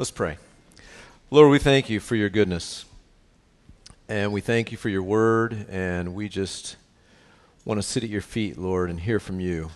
[0.00, 0.38] Let's pray.
[1.30, 2.86] Lord, we thank you for your goodness.
[4.08, 5.66] And we thank you for your word.
[5.68, 6.76] And we just
[7.66, 9.68] want to sit at your feet, Lord, and hear from you.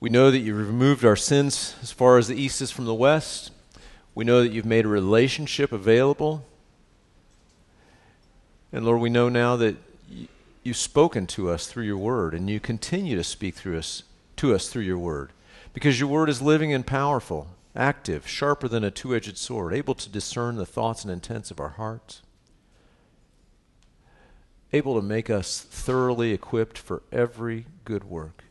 [0.00, 2.92] We know that you've removed our sins as far as the east is from the
[2.92, 3.52] west.
[4.16, 6.44] We know that you've made a relationship available.
[8.72, 9.76] And Lord, we know now that
[10.64, 14.02] you've spoken to us through your word, and you continue to speak through us,
[14.38, 15.30] to us through your word
[15.78, 19.94] because your word is living and powerful, active, sharper than a two edged sword, able
[19.94, 22.20] to discern the thoughts and intents of our hearts,
[24.72, 28.42] able to make us thoroughly equipped for every good work.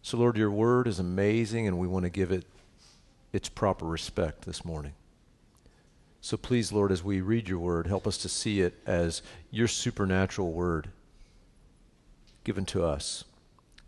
[0.00, 2.46] So, Lord, your word is amazing, and we want to give it
[3.34, 4.94] its proper respect this morning.
[6.22, 9.20] So, please, Lord, as we read your word, help us to see it as
[9.50, 10.88] your supernatural word
[12.44, 13.24] given to us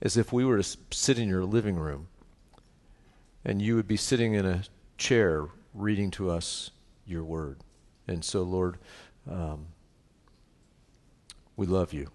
[0.02, 2.08] as if we were to sit in your living room
[3.44, 4.64] and you would be sitting in a
[4.98, 6.70] chair reading to us
[7.06, 7.58] your word.
[8.06, 8.78] And so, Lord,
[9.30, 9.68] um,
[11.56, 12.08] we love you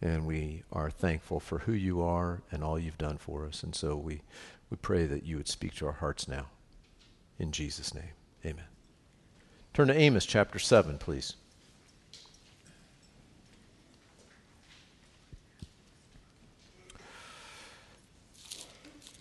[0.00, 3.62] and we are thankful for who you are and all you've done for us.
[3.62, 4.22] And so we,
[4.70, 6.46] we pray that you would speak to our hearts now.
[7.38, 8.12] In Jesus' name,
[8.44, 8.64] amen.
[9.72, 11.34] Turn to Amos chapter 7, please.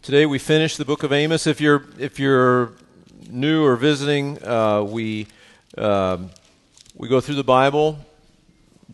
[0.03, 1.47] Today we finish the book of Amos.
[1.47, 2.73] If you're if you're
[3.29, 5.27] new or visiting, uh, we
[5.77, 6.29] um,
[6.93, 7.97] we go through the Bible,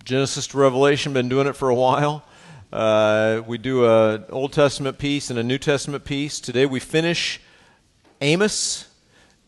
[0.04, 1.12] Genesis to Revelation.
[1.12, 2.24] Been doing it for a while.
[2.72, 6.40] Uh, we do an Old Testament piece and a New Testament piece.
[6.40, 7.42] Today we finish
[8.22, 8.88] Amos,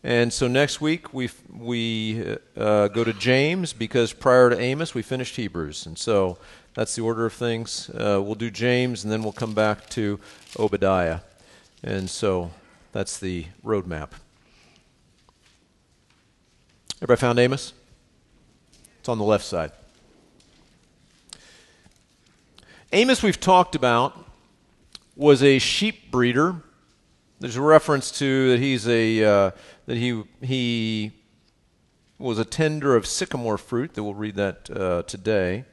[0.02, 5.02] and so next week we we uh, go to James because prior to Amos we
[5.02, 6.38] finished Hebrews, and so
[6.74, 7.88] that's the order of things.
[7.90, 10.18] Uh, we'll do James, and then we'll come back to
[10.58, 11.20] Obadiah.
[11.82, 12.50] And so
[12.92, 14.10] that's the roadmap.
[16.98, 17.72] Everybody found Amos?
[19.00, 19.72] It's on the left side.
[22.92, 24.26] Amos, we've talked about,
[25.16, 26.62] was a sheep breeder.
[27.40, 29.50] There's a reference to that he's a uh,
[29.86, 31.10] that he he
[32.18, 33.94] was a tender of sycamore fruit.
[33.94, 35.64] That we'll read that uh, today.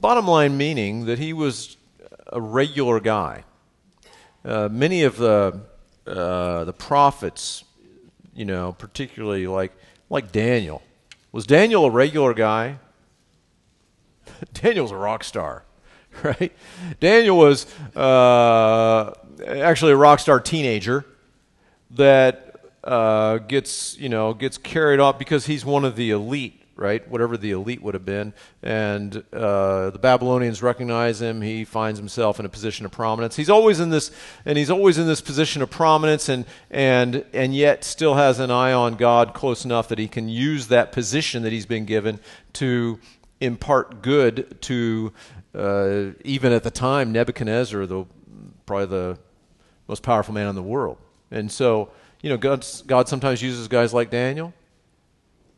[0.00, 1.76] Bottom line meaning that he was
[2.28, 3.42] a regular guy.
[4.44, 5.60] Uh, many of the
[6.06, 7.64] uh, the prophets,
[8.34, 9.72] you know, particularly like
[10.10, 10.82] like Daniel,
[11.32, 12.78] was Daniel a regular guy?
[14.52, 15.64] Daniel's a rock star,
[16.22, 16.52] right?
[17.00, 17.66] Daniel was
[17.96, 19.12] uh,
[19.46, 21.06] actually a rock star teenager
[21.92, 27.08] that uh, gets you know gets carried off because he's one of the elite right?
[27.08, 28.32] Whatever the elite would have been.
[28.62, 31.42] And uh, the Babylonians recognize him.
[31.42, 33.36] He finds himself in a position of prominence.
[33.36, 34.10] He's always in this,
[34.44, 38.50] and he's always in this position of prominence, and and and yet still has an
[38.50, 42.18] eye on God close enough that he can use that position that he's been given
[42.54, 42.98] to
[43.40, 45.12] impart good to
[45.54, 48.04] uh, even at the time Nebuchadnezzar, the
[48.66, 49.18] probably the
[49.86, 50.98] most powerful man in the world.
[51.30, 51.90] And so,
[52.22, 54.52] you know, God, God sometimes uses guys like Daniel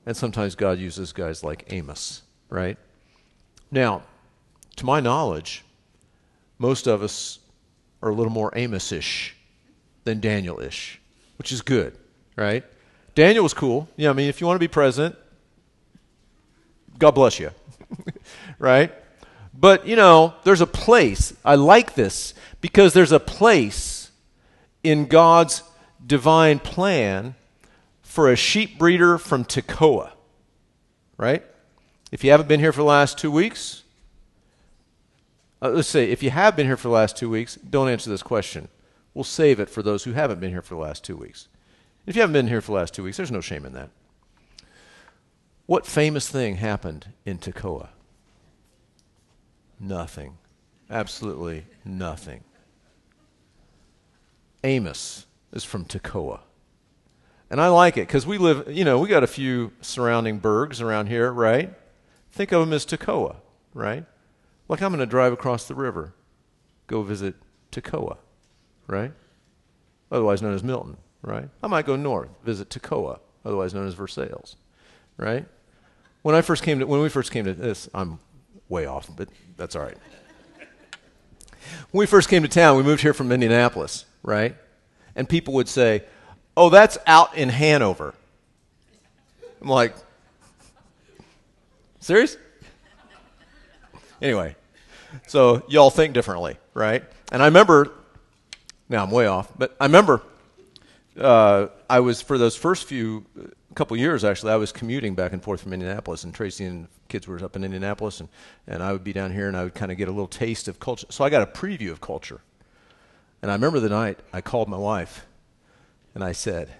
[0.06, 2.78] and sometimes God uses guys like Amos, right?
[3.71, 4.03] Now,
[4.77, 5.65] to my knowledge,
[6.59, 7.41] most of us
[8.03, 9.34] are a little more Amos ish
[10.05, 11.00] than Daniel ish,
[11.39, 11.97] which is good,
[12.37, 12.65] right?
[13.16, 13.89] Daniel was cool.
[13.97, 15.16] Yeah, I mean, if you want to be president,
[16.99, 17.50] God bless you,
[18.59, 18.95] right?
[19.59, 21.33] But, you know, there's a place.
[21.45, 24.11] I like this because there's a place
[24.84, 25.62] in God's
[26.06, 27.34] divine plan
[28.16, 30.12] for a sheep breeder from Tekoa,
[31.19, 31.44] right?
[32.10, 33.82] If you haven't been here for the last two weeks,
[35.60, 38.09] uh, let's say if you have been here for the last two weeks, don't answer
[38.09, 38.69] this question.
[39.12, 41.49] We'll save it for those who haven't been here for the last two weeks.
[42.06, 43.91] If you haven't been here for the last two weeks, there's no shame in that.
[45.66, 47.88] What famous thing happened in Tekoa?
[49.78, 50.38] Nothing.
[50.88, 52.44] Absolutely nothing.
[54.65, 56.41] Amos is from Tekoa.
[57.51, 60.83] And I like it because we live, you know, we got a few surrounding burgs
[60.83, 61.72] around here, right?
[62.33, 63.37] Think of them as Tekoa,
[63.72, 64.04] right?
[64.69, 66.13] Like I'm going to drive across the river,
[66.89, 67.37] go visit
[67.71, 68.16] Tekoa,
[68.89, 69.13] right?
[70.10, 71.48] Otherwise known as Milton, right?
[71.63, 74.57] I might go north, visit Tekoa, otherwise known as Versailles,
[75.16, 75.47] right?
[76.22, 78.19] When I first came to, when we first came to this, I'm
[78.69, 79.97] way off, but that's all right.
[81.91, 84.57] When we first came to town, we moved here from Indianapolis, right?
[85.15, 86.04] And people would say,
[86.57, 88.15] Oh, that's out in Hanover.
[89.61, 89.95] I'm like,
[92.01, 92.37] serious?
[94.23, 94.57] Anyway,
[95.27, 97.05] so y'all think differently, right?
[97.31, 97.93] And I remember
[98.89, 100.23] Now I'm way off, but I remember
[101.21, 103.25] uh, I was for those first few
[103.75, 104.53] couple years actually.
[104.53, 107.65] I was commuting back and forth from Indianapolis, and Tracy and kids were up in
[107.65, 108.29] Indianapolis, and
[108.67, 110.69] and I would be down here, and I would kind of get a little taste
[110.69, 111.07] of culture.
[111.11, 112.41] So I got a preview of culture,
[113.43, 115.27] and I remember the night I called my wife,
[116.16, 116.71] and I said,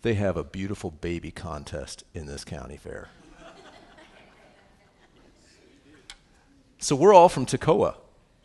[0.00, 3.10] "They have a beautiful baby contest in this county fair."
[6.78, 7.96] so we're all from Tekoa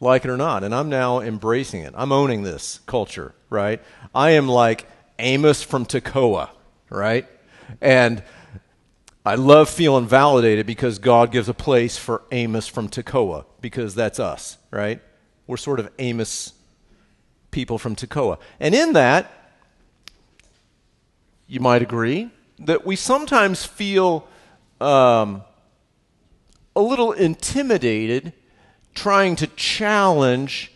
[0.02, 0.66] like it or not.
[0.66, 1.94] And I'm now embracing it.
[1.96, 3.82] I'm owning this culture, right?
[4.14, 4.86] I am like
[5.18, 6.50] Amos from Tekoa,
[6.90, 7.26] right?
[7.80, 8.22] And
[9.26, 14.20] I love feeling validated because God gives a place for Amos from Tekoa because that's
[14.20, 15.02] us, right?
[15.48, 16.52] We're sort of Amos
[17.52, 18.40] people from Tekoa.
[18.60, 19.32] And in that,
[21.48, 22.30] you might agree
[22.60, 24.28] that we sometimes feel
[24.82, 25.44] um,
[26.76, 28.34] a little intimidated
[28.94, 30.72] trying to challenge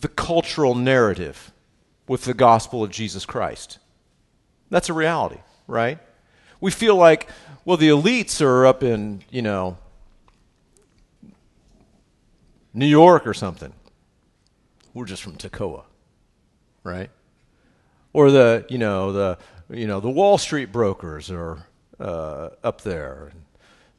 [0.00, 1.52] the cultural narrative
[2.06, 3.78] with the gospel of Jesus Christ.
[4.70, 5.98] That's a reality, right?
[6.60, 7.28] We feel like,
[7.64, 9.78] well, the elites are up in, you know,
[12.72, 13.72] New York or something.
[14.92, 15.84] We're just from Tekoa,
[16.84, 17.10] right?
[18.12, 19.38] Or the, you know, the,
[19.70, 21.66] you know, the Wall Street brokers are
[21.98, 23.42] uh, up there, and,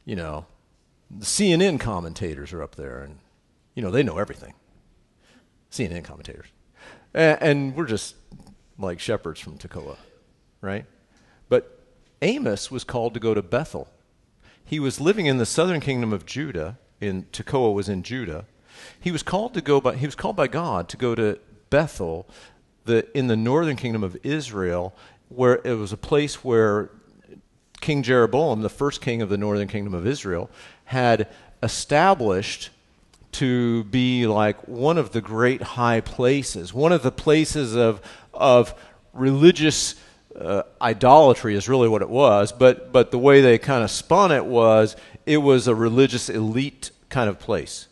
[0.05, 0.45] you know,
[1.09, 3.19] the CNN commentators are up there, and
[3.75, 4.53] you know, they know everything.
[5.71, 6.47] CNN commentators.
[7.13, 8.15] And, and we're just
[8.79, 9.97] like shepherds from Tekoa,
[10.61, 10.85] right?
[11.49, 11.79] But
[12.21, 13.87] Amos was called to go to Bethel.
[14.63, 18.45] He was living in the southern kingdom of Judah, in Tekoa was in Judah.
[18.99, 21.39] He was called to go by he was called by God to go to
[21.69, 22.27] Bethel,
[22.85, 24.95] the in the northern kingdom of Israel,
[25.29, 26.89] where it was a place where
[27.81, 30.49] King Jeroboam, the first king of the northern kingdom of Israel,
[30.85, 31.27] had
[31.61, 32.69] established
[33.33, 38.01] to be like one of the great high places, one of the places of,
[38.33, 38.73] of
[39.13, 39.95] religious
[40.35, 44.31] uh, idolatry is really what it was, but, but the way they kind of spun
[44.31, 44.95] it was
[45.25, 47.87] it was a religious elite kind of place,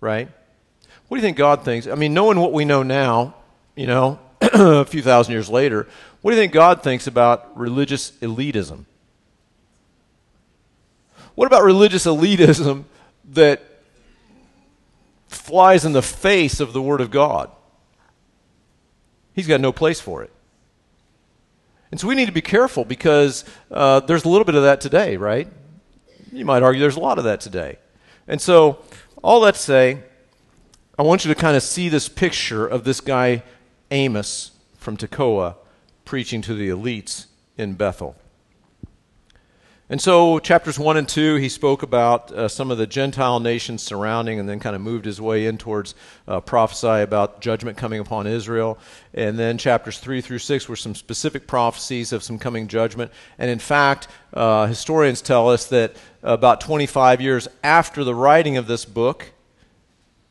[0.00, 0.28] right?
[1.08, 1.86] What do you think God thinks?
[1.86, 3.34] I mean, knowing what we know now,
[3.76, 5.86] you know, a few thousand years later,
[6.22, 8.86] what do you think God thinks about religious elitism?
[11.34, 12.84] What about religious elitism
[13.32, 13.62] that
[15.34, 17.50] flies in the face of the Word of God.
[19.34, 20.30] He's got no place for it.
[21.90, 24.80] And so we need to be careful because uh, there's a little bit of that
[24.80, 25.48] today, right?
[26.32, 27.78] You might argue there's a lot of that today.
[28.26, 28.78] And so,
[29.22, 29.98] all that to say,
[30.98, 33.42] I want you to kind of see this picture of this guy,
[33.90, 35.56] Amos from Tekoa,
[36.12, 37.24] preaching to the elites
[37.56, 38.14] in Bethel.
[39.88, 43.82] And so, chapters 1 and 2, he spoke about uh, some of the Gentile nations
[43.82, 45.94] surrounding and then kind of moved his way in towards
[46.28, 48.78] uh, prophesy about judgment coming upon Israel.
[49.14, 53.10] And then, chapters 3 through 6 were some specific prophecies of some coming judgment.
[53.38, 58.66] And in fact, uh, historians tell us that about 25 years after the writing of
[58.66, 59.30] this book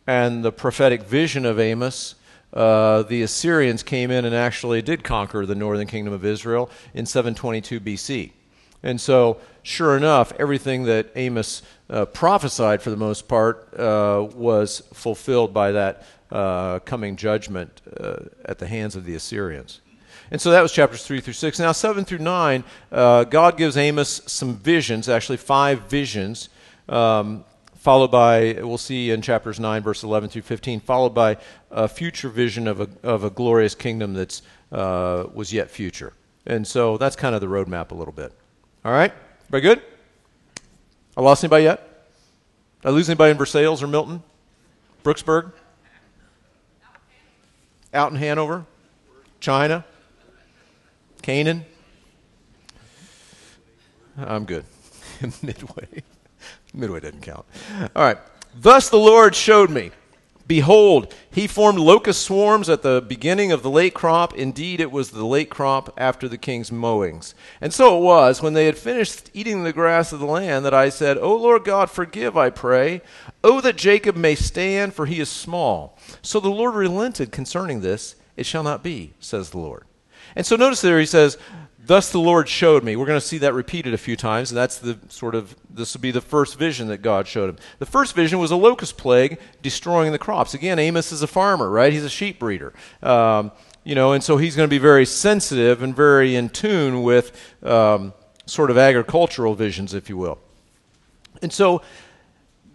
[0.05, 2.13] and the prophetic vision of Amos,
[2.53, 7.05] uh, the Assyrians came in and actually did conquer the northern kingdom of Israel in
[7.05, 8.31] 722 BC.
[8.83, 14.81] And so, sure enough, everything that Amos uh, prophesied for the most part uh, was
[14.93, 18.15] fulfilled by that uh, coming judgment uh,
[18.45, 19.81] at the hands of the Assyrians.
[20.31, 21.59] And so that was chapters 3 through 6.
[21.59, 26.47] Now, 7 through 9, uh, God gives Amos some visions, actually, five visions.
[26.87, 27.43] Um,
[27.81, 31.37] followed by, we'll see in chapters 9, verse 11 through 15, followed by
[31.71, 34.39] a future vision of a, of a glorious kingdom that
[34.71, 36.13] uh, was yet future.
[36.45, 38.33] And so that's kind of the roadmap a little bit.
[38.85, 39.11] All right?
[39.49, 39.81] Very good?
[41.17, 42.05] I lost anybody yet?
[42.83, 44.21] Did I lose anybody in Versailles or Milton?
[45.03, 45.51] Brooksburg?
[47.95, 48.65] Out in Hanover?
[49.39, 49.83] China?
[51.23, 51.65] Canaan?
[54.17, 54.65] I'm good.
[55.41, 56.03] Midway.
[56.73, 57.45] Midway doesn't count.
[57.95, 58.17] All right.
[58.55, 59.91] Thus the Lord showed me
[60.51, 64.33] Behold, he formed locust swarms at the beginning of the late crop.
[64.33, 67.33] Indeed, it was the late crop after the king's mowings.
[67.61, 70.73] And so it was, when they had finished eating the grass of the land, that
[70.73, 73.01] I said, O Lord God, forgive, I pray.
[73.45, 75.97] Oh, that Jacob may stand, for he is small.
[76.21, 78.15] So the Lord relented concerning this.
[78.35, 79.85] It shall not be, says the Lord.
[80.35, 81.37] And so notice there he says,
[81.83, 82.95] Thus the Lord showed me.
[82.95, 85.93] We're going to see that repeated a few times, and that's the sort of, this
[85.93, 87.57] will be the first vision that God showed him.
[87.79, 90.53] The first vision was a locust plague destroying the crops.
[90.53, 91.91] Again, Amos is a farmer, right?
[91.91, 92.73] He's a sheep breeder.
[93.01, 93.51] Um,
[93.83, 97.31] you know, and so he's going to be very sensitive and very in tune with
[97.63, 98.13] um,
[98.45, 100.37] sort of agricultural visions, if you will.
[101.41, 101.81] And so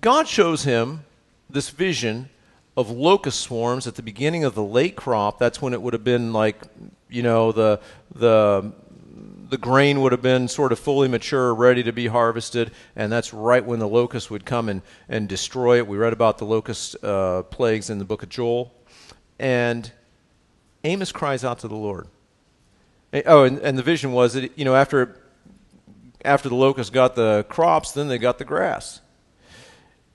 [0.00, 1.04] God shows him
[1.48, 2.28] this vision
[2.76, 5.38] of locust swarms at the beginning of the late crop.
[5.38, 6.56] That's when it would have been like,
[7.08, 7.80] you know, the
[8.14, 8.72] the
[9.48, 13.32] the grain would have been sort of fully mature, ready to be harvested, and that's
[13.32, 15.86] right when the locust would come and, and destroy it.
[15.86, 18.72] We read about the locust uh, plagues in the book of Joel.
[19.38, 19.90] And
[20.84, 22.08] Amos cries out to the Lord.
[23.24, 25.20] Oh, and, and the vision was that, you know, after,
[26.24, 29.00] after the locusts got the crops, then they got the grass.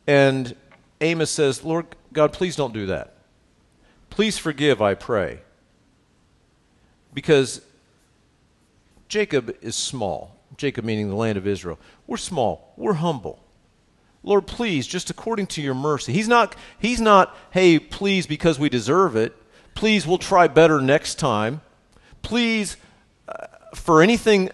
[0.07, 0.55] And
[0.99, 3.13] Amos says, Lord God, please don't do that.
[4.09, 5.39] Please forgive, I pray.
[7.13, 7.61] Because
[9.11, 10.37] Jacob is small.
[10.55, 11.77] Jacob meaning the land of Israel.
[12.07, 12.73] We're small.
[12.77, 13.43] We're humble.
[14.23, 16.13] Lord, please, just according to your mercy.
[16.13, 19.35] He's not, he's not, hey, please, because we deserve it.
[19.75, 21.59] Please, we'll try better next time.
[22.21, 22.77] Please,
[23.27, 24.49] uh, for anything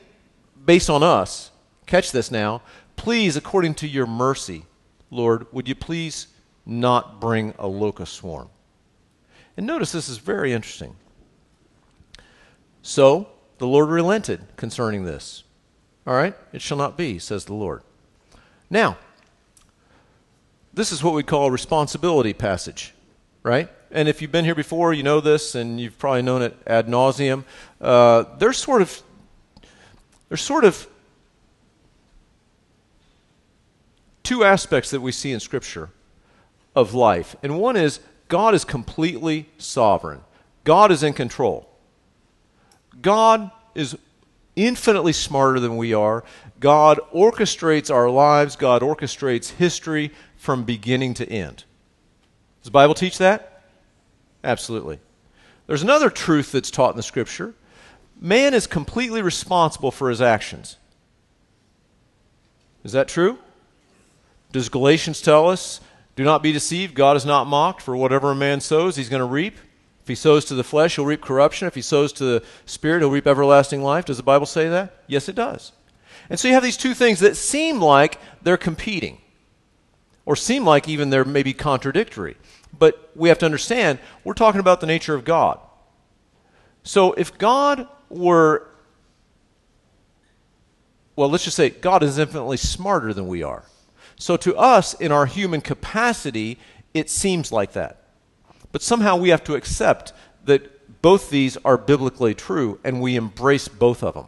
[0.65, 1.51] based on us,
[1.85, 2.63] catch this now.
[2.95, 4.65] Please, according to your mercy,
[5.11, 6.29] Lord, would you please
[6.65, 8.49] not bring a locust swarm?
[9.55, 10.95] And notice this is very interesting.
[12.81, 15.43] So, the Lord relented concerning this.
[16.05, 16.35] All right?
[16.53, 17.81] It shall not be, says the Lord.
[18.69, 18.97] Now,
[20.73, 22.93] this is what we call a responsibility passage,
[23.43, 23.69] right?
[23.91, 26.87] And if you've been here before, you know this, and you've probably known it ad
[26.87, 27.45] nauseum.
[27.81, 29.01] Uh, there's sort of,
[30.29, 30.87] there's sort of
[34.23, 35.89] two aspects that we see in Scripture
[36.75, 40.21] of life, and one is God is completely sovereign.
[40.63, 41.66] God is in control.
[43.01, 43.97] God is
[44.55, 46.23] infinitely smarter than we are.
[46.59, 51.63] God orchestrates our lives, God orchestrates history from beginning to end.
[52.61, 53.63] Does the Bible teach that?
[54.43, 54.99] Absolutely.
[55.67, 57.53] There's another truth that's taught in the Scripture
[58.19, 60.77] man is completely responsible for his actions.
[62.83, 63.37] Is that true?
[64.51, 65.81] Does Galatians tell us,
[66.15, 69.19] do not be deceived, God is not mocked, for whatever a man sows, he's going
[69.19, 69.57] to reap?
[70.07, 71.67] If he sows to the flesh, he'll reap corruption.
[71.67, 74.05] If he sows to the spirit, he'll reap everlasting life.
[74.05, 75.03] Does the Bible say that?
[75.05, 75.73] Yes, it does.
[76.29, 79.17] And so you have these two things that seem like they're competing,
[80.25, 82.37] or seem like even they're maybe contradictory.
[82.79, 85.59] But we have to understand we're talking about the nature of God.
[86.83, 88.65] So if God were,
[91.17, 93.65] well, let's just say God is infinitely smarter than we are.
[94.15, 96.59] So to us, in our human capacity,
[96.93, 98.06] it seems like that.
[98.71, 100.13] But somehow we have to accept
[100.45, 104.25] that both these are biblically true and we embrace both of them.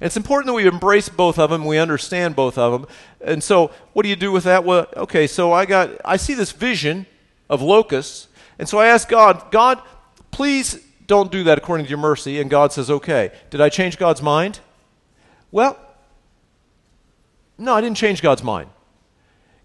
[0.00, 2.86] And it's important that we embrace both of them, we understand both of them.
[3.20, 4.64] And so, what do you do with that?
[4.64, 7.06] Well, okay, so I got I see this vision
[7.50, 9.82] of locusts, and so I ask God, God,
[10.30, 12.40] please don't do that according to your mercy.
[12.40, 13.32] And God says, okay.
[13.50, 14.60] Did I change God's mind?
[15.50, 15.76] Well,
[17.58, 18.70] no, I didn't change God's mind.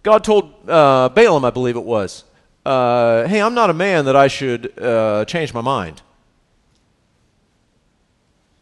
[0.02, 2.24] God told uh, Balaam, I believe it was,
[2.66, 6.02] uh, hey, I'm not a man that I should uh, change my mind.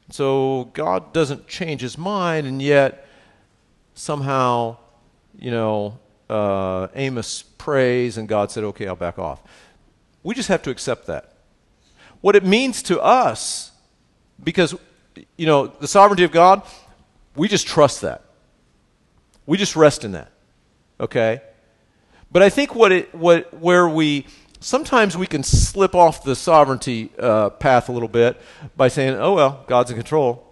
[0.10, 3.08] So God doesn't change his mind, and yet
[3.96, 4.78] somehow,
[5.40, 5.98] you know,
[6.30, 9.42] uh, Amos prays, and God said, okay, I'll back off.
[10.22, 11.34] We just have to accept that.
[12.22, 13.72] What it means to us,
[14.44, 14.76] because,
[15.38, 16.62] you know, the sovereignty of God,
[17.36, 18.24] we just trust that.
[19.46, 20.32] We just rest in that.
[21.00, 21.42] Okay?
[22.34, 24.26] But I think what it, what, where we
[24.60, 28.42] sometimes we can slip off the sovereignty uh, path a little bit
[28.76, 30.50] by saying, oh, well, God's in control.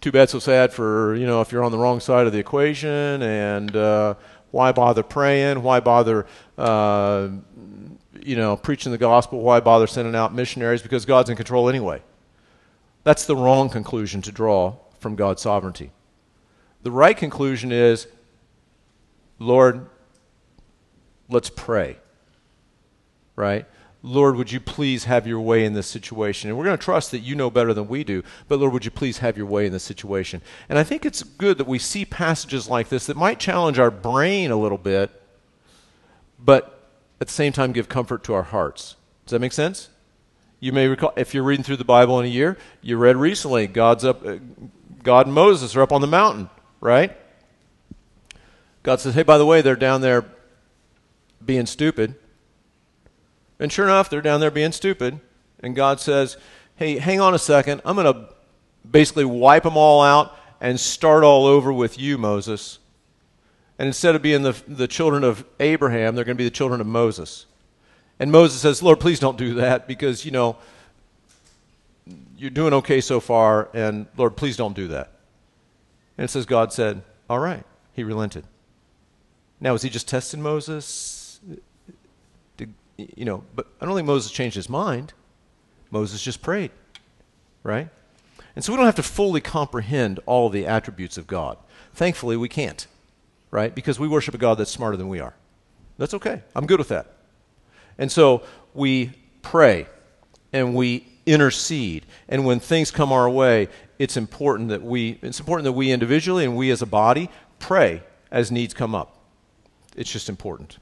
[0.00, 2.38] Too bad, so sad for, you know, if you're on the wrong side of the
[2.38, 4.14] equation and uh,
[4.50, 5.62] why bother praying?
[5.62, 6.26] Why bother,
[6.58, 7.28] uh,
[8.20, 9.40] you know, preaching the gospel?
[9.40, 10.82] Why bother sending out missionaries?
[10.82, 12.02] Because God's in control anyway.
[13.04, 15.92] That's the wrong conclusion to draw from God's sovereignty.
[16.82, 18.06] The right conclusion is
[19.38, 19.88] Lord,
[21.28, 21.98] let's pray.
[23.34, 23.66] Right?
[24.02, 26.48] Lord, would you please have your way in this situation?
[26.48, 28.84] And we're going to trust that you know better than we do, but Lord, would
[28.84, 30.42] you please have your way in this situation?
[30.68, 33.90] And I think it's good that we see passages like this that might challenge our
[33.90, 35.10] brain a little bit,
[36.38, 36.88] but
[37.20, 38.94] at the same time give comfort to our hearts.
[39.24, 39.88] Does that make sense?
[40.60, 43.66] You may recall, if you're reading through the Bible in a year, you read recently,
[43.66, 44.36] God's up, uh,
[45.02, 46.48] God and Moses are up on the mountain,
[46.80, 47.16] right?
[48.86, 50.24] God says, hey, by the way, they're down there
[51.44, 52.14] being stupid.
[53.58, 55.18] And sure enough, they're down there being stupid.
[55.58, 56.36] And God says,
[56.76, 57.82] hey, hang on a second.
[57.84, 58.32] I'm going to
[58.88, 62.78] basically wipe them all out and start all over with you, Moses.
[63.76, 66.80] And instead of being the, the children of Abraham, they're going to be the children
[66.80, 67.46] of Moses.
[68.20, 70.58] And Moses says, Lord, please don't do that because, you know,
[72.38, 75.10] you're doing okay so far, and Lord, please don't do that.
[76.16, 77.64] And it says, God said, All right.
[77.94, 78.44] He relented.
[79.60, 81.40] Now, was he just testing Moses?
[82.56, 85.12] Did, you know, but I don't think Moses changed his mind.
[85.90, 86.70] Moses just prayed,
[87.62, 87.88] right?
[88.54, 91.58] And so we don't have to fully comprehend all the attributes of God.
[91.94, 92.86] Thankfully, we can't,
[93.50, 93.74] right?
[93.74, 95.34] Because we worship a God that's smarter than we are.
[95.98, 96.42] That's okay.
[96.54, 97.12] I'm good with that.
[97.98, 98.42] And so
[98.74, 99.86] we pray
[100.52, 102.06] and we intercede.
[102.28, 106.44] And when things come our way, it's important that we it's important that we individually
[106.44, 109.15] and we as a body pray as needs come up.
[109.96, 110.78] It's just important.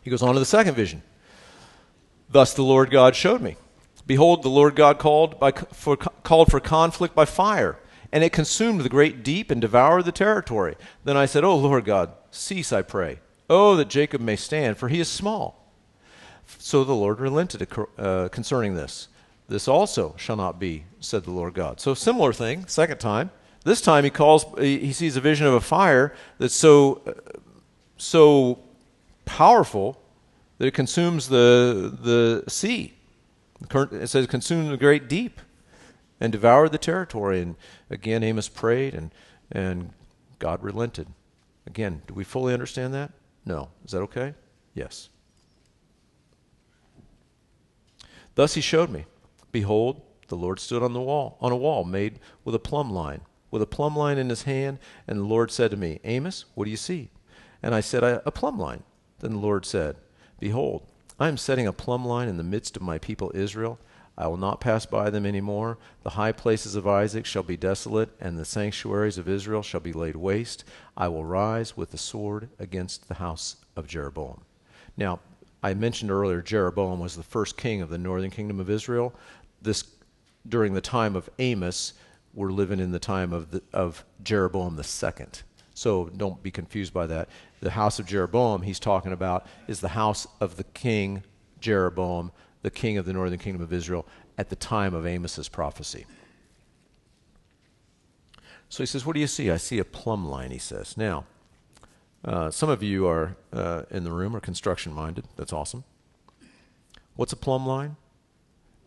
[0.00, 1.02] He goes on to the second vision.
[2.30, 3.56] Thus the Lord God showed me.
[4.06, 7.78] Behold, the Lord God called, by, for, called for conflict by fire,
[8.12, 10.76] and it consumed the great deep and devoured the territory.
[11.04, 13.20] Then I said, O Lord God, cease, I pray.
[13.48, 15.70] Oh, that Jacob may stand, for he is small.
[16.58, 17.66] So the Lord relented
[17.98, 19.08] uh, concerning this.
[19.48, 21.80] This also shall not be, said the Lord God.
[21.80, 23.30] So, similar thing, second time.
[23.64, 27.02] This time he calls, he sees a vision of a fire that's so,
[27.96, 28.58] so
[29.24, 30.00] powerful
[30.58, 32.94] that it consumes the, the sea.
[33.70, 35.40] It says, consumed the great deep
[36.20, 37.40] and devoured the territory.
[37.40, 37.56] And
[37.88, 39.10] again, Amos prayed and,
[39.50, 39.90] and
[40.38, 41.08] God relented.
[41.66, 43.12] Again, do we fully understand that?
[43.46, 43.70] No.
[43.84, 44.34] Is that okay?
[44.74, 45.08] Yes.
[48.34, 49.06] Thus he showed me.
[49.52, 53.20] Behold, the Lord stood on the wall, on a wall made with a plumb line,
[53.54, 56.64] with a plumb line in his hand, and the Lord said to me, Amos, what
[56.64, 57.10] do you see?
[57.62, 58.82] And I said, A plumb line.
[59.20, 59.94] Then the Lord said,
[60.40, 60.88] Behold,
[61.20, 63.78] I am setting a plumb line in the midst of my people Israel.
[64.18, 65.78] I will not pass by them any more.
[66.02, 69.92] The high places of Isaac shall be desolate, and the sanctuaries of Israel shall be
[69.92, 70.64] laid waste.
[70.96, 74.40] I will rise with the sword against the house of Jeroboam.
[74.96, 75.20] Now,
[75.62, 79.14] I mentioned earlier Jeroboam was the first king of the northern kingdom of Israel.
[79.62, 79.84] This
[80.48, 81.92] during the time of Amos,
[82.34, 85.42] we're living in the time of the, of Jeroboam the second.
[85.74, 87.28] So don't be confused by that.
[87.60, 91.22] The house of Jeroboam he's talking about is the house of the king
[91.60, 92.30] Jeroboam,
[92.62, 96.06] the king of the northern kingdom of Israel at the time of Amos's prophecy.
[98.68, 99.50] So he says, What do you see?
[99.50, 100.96] I see a plumb line, he says.
[100.96, 101.24] Now,
[102.24, 105.26] uh, some of you are uh, in the room are construction minded.
[105.36, 105.84] That's awesome.
[107.16, 107.96] What's a plumb line?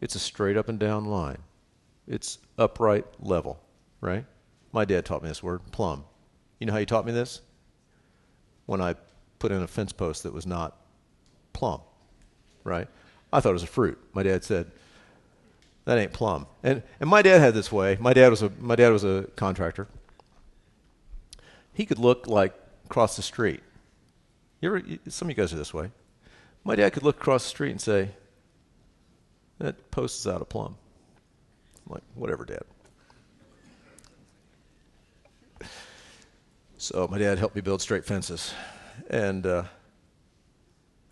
[0.01, 1.39] It's a straight up and down line.
[2.07, 3.59] It's upright level,
[4.01, 4.25] right?
[4.71, 6.05] My dad taught me this word, plumb.
[6.59, 7.41] You know how he taught me this?
[8.65, 8.95] When I
[9.39, 10.77] put in a fence post that was not
[11.53, 11.81] plumb,
[12.63, 12.87] right?
[13.31, 13.97] I thought it was a fruit.
[14.13, 14.71] My dad said,
[15.85, 17.97] "That ain't plumb." And and my dad had this way.
[17.99, 19.87] My dad was a my dad was a contractor.
[21.73, 22.53] He could look like
[22.85, 23.61] across the street.
[24.61, 25.91] You ever, some of you guys are this way.
[26.63, 28.09] My dad could look across the street and say,
[29.59, 30.75] that post is out of plumb.
[31.87, 32.63] I'm like, whatever, Dad.
[36.77, 38.53] So my dad helped me build straight fences,
[39.09, 39.63] and uh,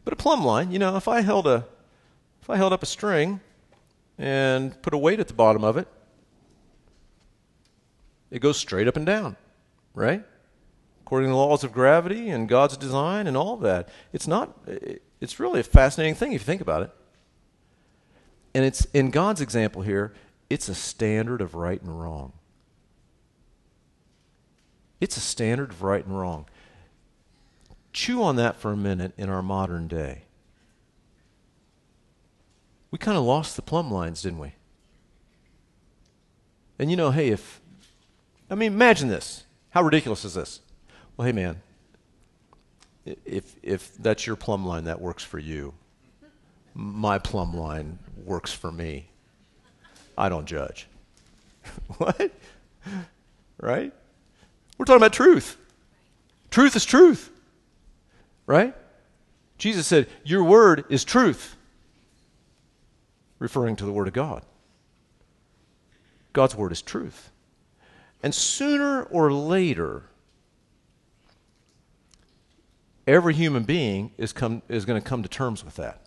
[0.03, 1.65] but a plumb line, you know, if I held a
[2.41, 3.39] if I held up a string
[4.19, 5.87] and put a weight at the bottom of it,
[8.29, 9.37] it goes straight up and down,
[9.95, 10.23] right?
[11.05, 13.89] according to the laws of gravity and God's design and all that.
[14.11, 14.57] It's not,
[15.21, 16.89] it's really a fascinating thing if you think about it.
[18.55, 20.13] And it's in God's example here,
[20.49, 22.33] it's a standard of right and wrong.
[25.01, 26.45] It's a standard of right and wrong.
[27.93, 30.23] Chew on that for a minute in our modern day.
[32.91, 34.53] We kind of lost the plumb lines, didn't we?
[36.77, 37.61] And you know, hey, if,
[38.49, 39.43] I mean, imagine this.
[39.71, 40.61] How ridiculous is this?
[41.15, 41.61] Well, hey, man,
[43.25, 45.73] if, if that's your plumb line, that works for you.
[46.73, 49.09] My plumb line works for me.
[50.17, 50.87] I don't judge.
[51.97, 52.31] what?
[53.59, 53.93] Right?
[54.77, 55.57] We're talking about truth.
[56.51, 57.31] Truth is truth.
[58.45, 58.75] Right?
[59.57, 61.55] Jesus said, Your word is truth,
[63.39, 64.43] referring to the word of God.
[66.33, 67.31] God's word is truth.
[68.21, 70.03] And sooner or later,
[73.07, 76.01] Every human being is, come, is going to come to terms with that.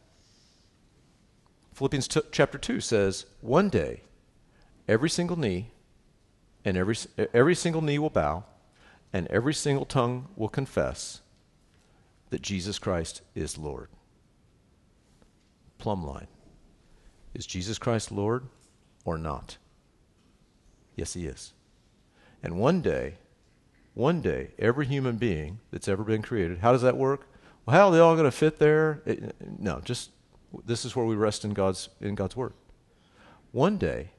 [1.79, 4.03] Philippians t- chapter 2 says, One day,
[4.89, 5.71] every single knee
[6.65, 6.97] and every,
[7.33, 8.43] every single knee will bow,
[9.13, 11.21] and every single tongue will confess
[12.31, 13.91] that Jesus Christ is Lord.
[15.79, 16.27] Plumb line.
[17.33, 18.47] Is Jesus Christ Lord
[19.05, 19.59] or not?
[20.97, 21.53] Yes, he is.
[22.43, 23.19] And one day,
[23.95, 27.29] one day, every human being that's ever been created, how does that work?
[27.65, 29.01] Well, how are they all going to fit there?
[29.07, 30.11] It, no, just
[30.65, 32.53] this is where we rest in God's in God's word.
[33.53, 34.11] One day,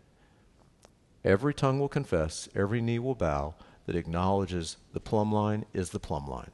[1.24, 6.00] every tongue will confess, every knee will bow that acknowledges the plumb line is the
[6.00, 6.52] plumb line.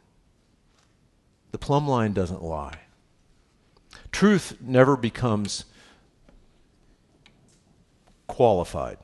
[1.52, 2.80] The plumb line doesn't lie.
[4.12, 5.66] Truth never becomes
[8.28, 8.98] qualified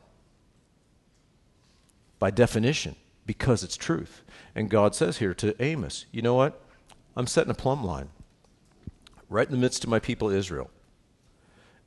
[2.20, 4.22] by definition because it's truth.
[4.56, 6.62] And God says here to Amos, you know what?
[7.16, 8.10] I'm setting a plumb line
[9.32, 10.70] right in the midst of my people Israel.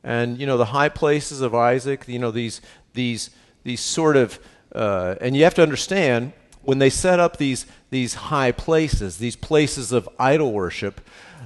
[0.02, 2.61] And you know the high places of Isaac, you know these
[2.94, 3.30] these
[3.62, 4.38] these sort of
[4.74, 9.37] uh, and you have to understand when they set up these these high places, these
[9.37, 11.00] places of idol worship,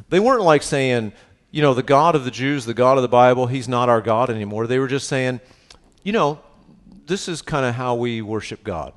[0.09, 1.13] they weren't like saying,
[1.51, 4.01] you know, the God of the Jews, the God of the Bible, he's not our
[4.01, 4.67] God anymore.
[4.67, 5.41] They were just saying,
[6.03, 6.41] you know,
[7.07, 8.93] this is kind of how we worship God.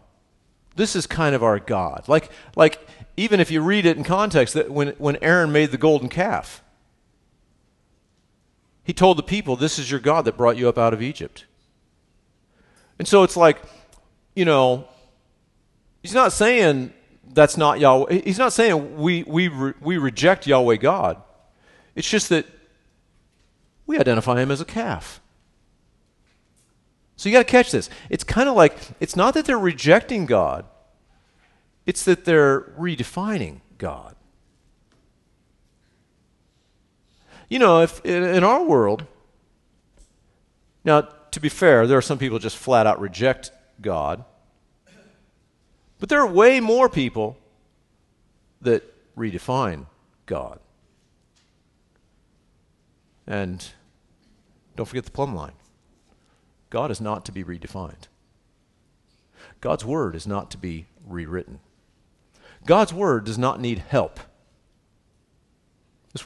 [0.75, 2.05] This is kind of our God.
[2.07, 2.87] Like like
[3.17, 6.63] even if you read it in context that when when Aaron made the golden calf,
[8.83, 11.45] he told the people, This is your God that brought you up out of Egypt.
[12.99, 13.61] And so it's like,
[14.35, 14.87] you know,
[16.01, 16.93] he's not saying
[17.33, 18.21] that's not Yahweh.
[18.23, 21.21] He's not saying we, we, re, we reject Yahweh God.
[21.95, 22.45] It's just that
[23.85, 25.21] we identify him as a calf.
[27.15, 27.89] So you got to catch this.
[28.09, 30.65] It's kind of like, it's not that they're rejecting God,
[31.85, 34.15] it's that they're redefining God.
[37.51, 39.05] You know, if in our world,
[40.85, 44.23] now to be fair, there are some people just flat out reject God.
[45.99, 47.37] But there are way more people
[48.61, 48.85] that
[49.17, 49.87] redefine
[50.27, 50.61] God.
[53.27, 53.67] And
[54.77, 55.51] don't forget the plumb line
[56.69, 58.07] God is not to be redefined,
[59.59, 61.59] God's word is not to be rewritten.
[62.65, 64.21] God's word does not need help.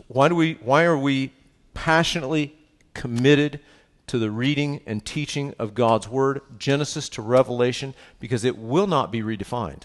[0.07, 1.31] Why, do we, why are we
[1.73, 2.55] passionately
[2.93, 3.59] committed
[4.07, 7.93] to the reading and teaching of God's Word, Genesis to Revelation?
[8.19, 9.83] Because it will not be redefined.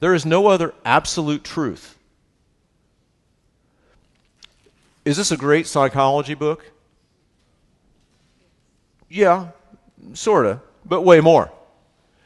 [0.00, 1.98] There is no other absolute truth.
[5.04, 6.70] Is this a great psychology book?
[9.08, 9.48] Yeah,
[10.14, 11.50] sort of, but way more.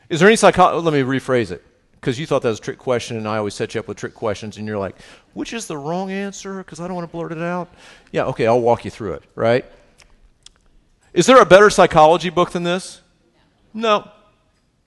[0.08, 0.84] Is there any psychology?
[0.84, 1.64] Let me rephrase it
[2.04, 3.96] because you thought that was a trick question, and I always set you up with
[3.96, 4.94] trick questions, and you're like,
[5.32, 6.58] which is the wrong answer?
[6.58, 7.72] Because I don't want to blurt it out.
[8.12, 9.64] Yeah, okay, I'll walk you through it, right?
[11.14, 13.00] Is there a better psychology book than this?
[13.72, 14.10] No.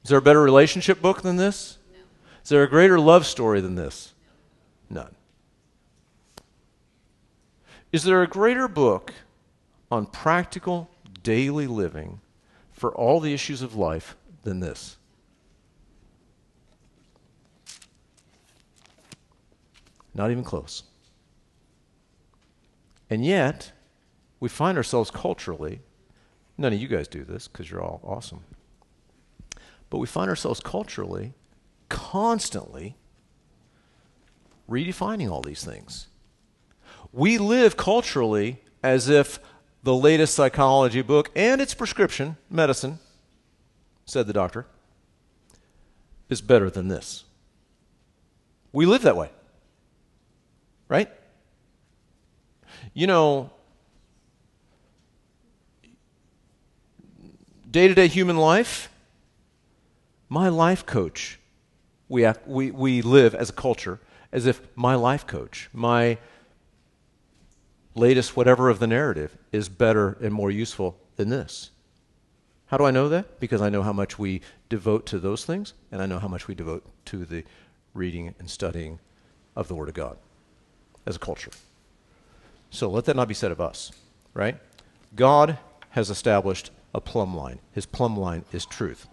[0.03, 1.79] Is there a better relationship book than this?
[1.91, 1.97] No.
[2.43, 4.13] Is there a greater love story than this?
[4.87, 5.15] None.
[7.91, 9.11] Is there a greater book
[9.89, 10.87] on practical
[11.23, 12.19] daily living
[12.73, 14.97] for all the issues of life than this?
[20.17, 20.81] Not even close.
[23.07, 23.71] And yet,
[24.39, 25.79] we find ourselves culturally,
[26.57, 28.39] none of you guys do this because you're all awesome,
[29.91, 31.33] but we find ourselves culturally
[31.87, 32.97] constantly
[34.67, 36.07] redefining all these things.
[37.13, 39.39] We live culturally as if
[39.83, 42.97] the latest psychology book and its prescription, medicine,
[44.05, 44.65] said the doctor,
[46.27, 47.23] is better than this.
[48.73, 49.29] We live that way.
[50.87, 51.09] Right?
[52.93, 53.51] You know,
[57.69, 58.89] day to day human life,
[60.29, 61.39] my life coach,
[62.09, 63.99] we, have, we, we live as a culture
[64.31, 66.17] as if my life coach, my
[67.95, 71.71] latest whatever of the narrative, is better and more useful than this.
[72.67, 73.39] How do I know that?
[73.39, 76.47] Because I know how much we devote to those things, and I know how much
[76.47, 77.43] we devote to the
[77.93, 78.99] reading and studying
[79.55, 80.17] of the Word of God
[81.07, 81.51] as a culture.
[82.69, 83.91] So let that not be said of us,
[84.33, 84.57] right?
[85.15, 85.57] God
[85.91, 87.59] has established a plumb line.
[87.71, 89.07] His plumb line is truth.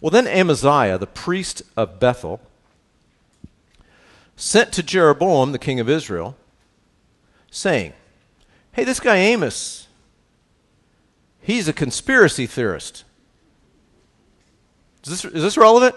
[0.00, 2.40] Well, then Amaziah, the priest of Bethel,
[4.36, 6.36] sent to Jeroboam, the king of Israel,
[7.50, 7.92] saying,
[8.72, 9.88] Hey, this guy Amos,
[11.40, 13.04] he's a conspiracy theorist.
[15.04, 15.96] Is this, is this relevant?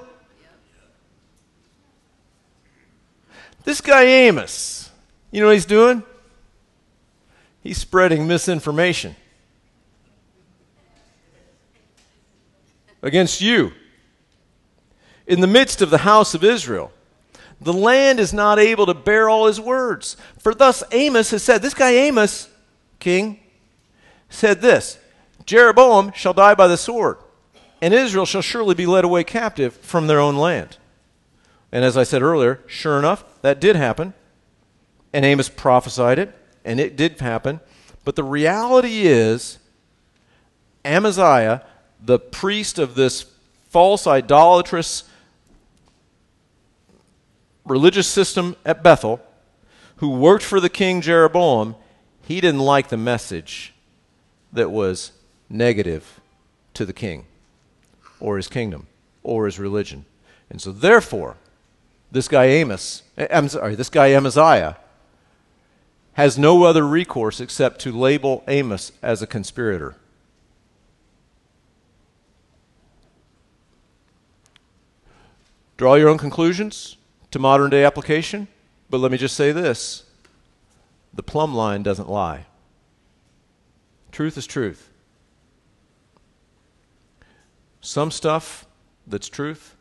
[3.63, 4.89] This guy Amos,
[5.33, 6.03] you know what he's doing?
[7.63, 9.15] He's spreading misinformation
[13.01, 13.71] against you.
[15.25, 16.91] In the midst of the house of Israel,
[17.59, 20.17] the land is not able to bear all his words.
[20.37, 22.47] For thus Amos has said, this guy Amos,
[22.99, 23.39] king,
[24.29, 24.99] said this
[25.47, 27.17] Jeroboam shall die by the sword,
[27.81, 30.77] and Israel shall surely be led away captive from their own land.
[31.71, 34.13] And as I said earlier, sure enough, that did happen.
[35.13, 36.33] And Amos prophesied it,
[36.65, 37.59] and it did happen.
[38.03, 39.59] But the reality is,
[40.83, 41.63] Amaziah,
[42.03, 43.25] the priest of this
[43.69, 45.03] false, idolatrous
[47.65, 49.21] religious system at Bethel,
[49.97, 51.75] who worked for the king Jeroboam,
[52.23, 53.73] he didn't like the message
[54.51, 55.11] that was
[55.49, 56.19] negative
[56.73, 57.25] to the king
[58.19, 58.87] or his kingdom
[59.21, 60.05] or his religion.
[60.49, 61.37] And so, therefore,
[62.11, 64.77] this guy Amos, eh, I'm sorry, this guy Amaziah
[66.13, 69.95] has no other recourse except to label Amos as a conspirator.
[75.77, 76.97] Draw your own conclusions
[77.31, 78.47] to modern day application,
[78.89, 80.03] but let me just say this
[81.13, 82.45] the plumb line doesn't lie.
[84.11, 84.89] Truth is truth.
[87.81, 88.65] Some stuff
[89.05, 89.75] that's truth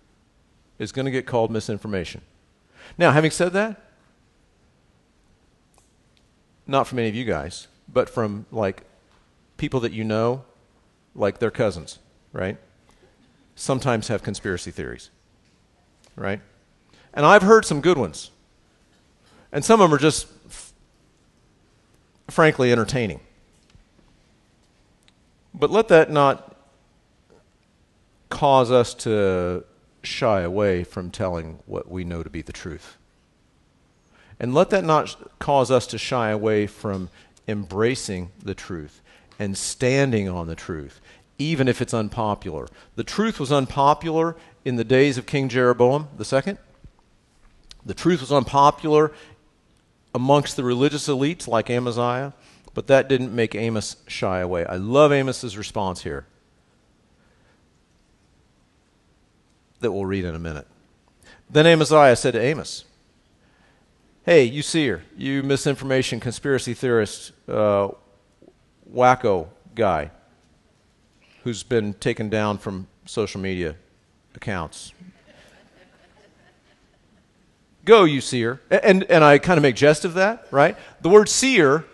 [0.78, 2.22] is going to get called misinformation.
[2.98, 3.80] Now, having said that,
[6.66, 8.84] not from any of you guys, but from like
[9.56, 10.44] people that you know,
[11.14, 11.98] like their cousins,
[12.32, 12.56] right?
[13.54, 15.10] Sometimes have conspiracy theories,
[16.16, 16.40] right?
[17.14, 18.30] And I've heard some good ones.
[19.52, 20.72] And some of them are just f-
[22.28, 23.20] frankly entertaining.
[25.52, 26.56] But let that not
[28.30, 29.64] cause us to
[30.02, 32.96] shy away from telling what we know to be the truth.
[34.42, 37.08] And let that not cause us to shy away from
[37.46, 39.00] embracing the truth
[39.38, 41.00] and standing on the truth,
[41.38, 42.66] even if it's unpopular.
[42.96, 46.56] The truth was unpopular in the days of King Jeroboam II.
[47.86, 49.12] The truth was unpopular
[50.12, 52.34] amongst the religious elites like Amaziah,
[52.74, 54.66] but that didn't make Amos shy away.
[54.66, 56.26] I love Amos's response here
[59.78, 60.66] that we'll read in a minute.
[61.48, 62.84] Then Amaziah said to Amos,
[64.24, 67.88] Hey, you seer, you misinformation conspiracy theorist, uh,
[68.88, 70.12] wacko guy
[71.42, 73.74] who's been taken down from social media
[74.36, 74.92] accounts.
[77.84, 78.60] Go, you seer.
[78.70, 80.76] And, and I kind of make jest of that, right?
[81.00, 81.84] The word seer,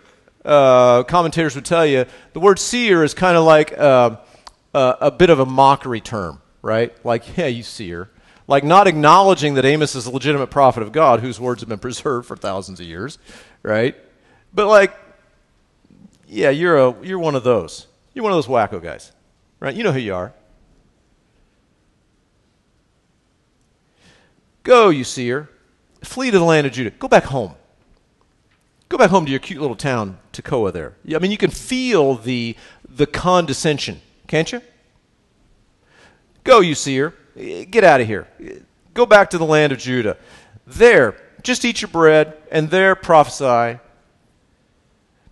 [0.45, 4.17] uh, commentators would tell you, the word seer is kind of like uh,
[4.75, 6.93] a bit of a mockery term, right?
[7.03, 8.11] Like, yeah, you seer
[8.49, 11.77] like not acknowledging that Amos is a legitimate prophet of God whose words have been
[11.77, 13.19] preserved for thousands of years,
[13.61, 13.95] right?
[14.51, 14.91] But like,
[16.27, 17.85] yeah, you're a you're one of those.
[18.15, 19.11] You're one of those wacko guys,
[19.59, 19.75] right?
[19.75, 20.33] You know who you are.
[24.63, 25.47] Go, you seer,
[26.03, 26.89] flee to the land of Judah.
[26.89, 27.53] Go back home.
[28.89, 30.73] Go back home to your cute little town, Tekoa.
[30.73, 34.63] There, I mean, you can feel the the condescension, can't you?
[36.43, 38.27] Go, you seer, Get out of here.
[38.93, 40.17] Go back to the land of Judah.
[40.67, 43.79] There, just eat your bread, and there prophesy.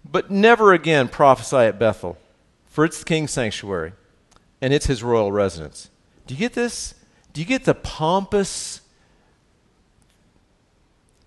[0.09, 2.17] But never again prophesy at Bethel,
[2.67, 3.91] for it's the king's sanctuary,
[4.61, 5.89] and it's his royal residence.
[6.25, 6.95] Do you get this?
[7.33, 8.81] Do you get the pompous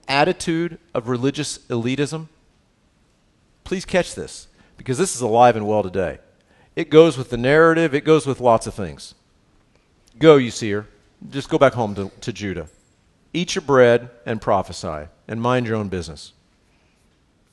[0.09, 2.29] attitude of religious elitism?
[3.65, 6.21] Please catch this, because this is alive and well today.
[6.75, 9.15] It goes with the narrative, it goes with lots of things.
[10.19, 10.87] Go, you seer.
[11.31, 12.69] Just go back home to, to Judah.
[13.33, 16.33] Eat your bread and prophesy, and mind your own business.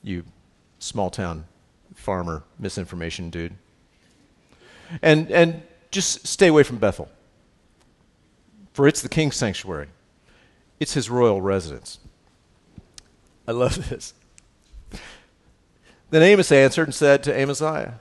[0.02, 0.24] You
[0.78, 1.44] small town
[1.94, 3.54] farmer misinformation dude.
[5.02, 7.08] And, and just stay away from Bethel.
[8.72, 9.88] For it's the king's sanctuary,
[10.80, 11.98] it's his royal residence.
[13.46, 14.14] I love this.
[16.10, 17.94] Then Amos answered and said to Amaziah,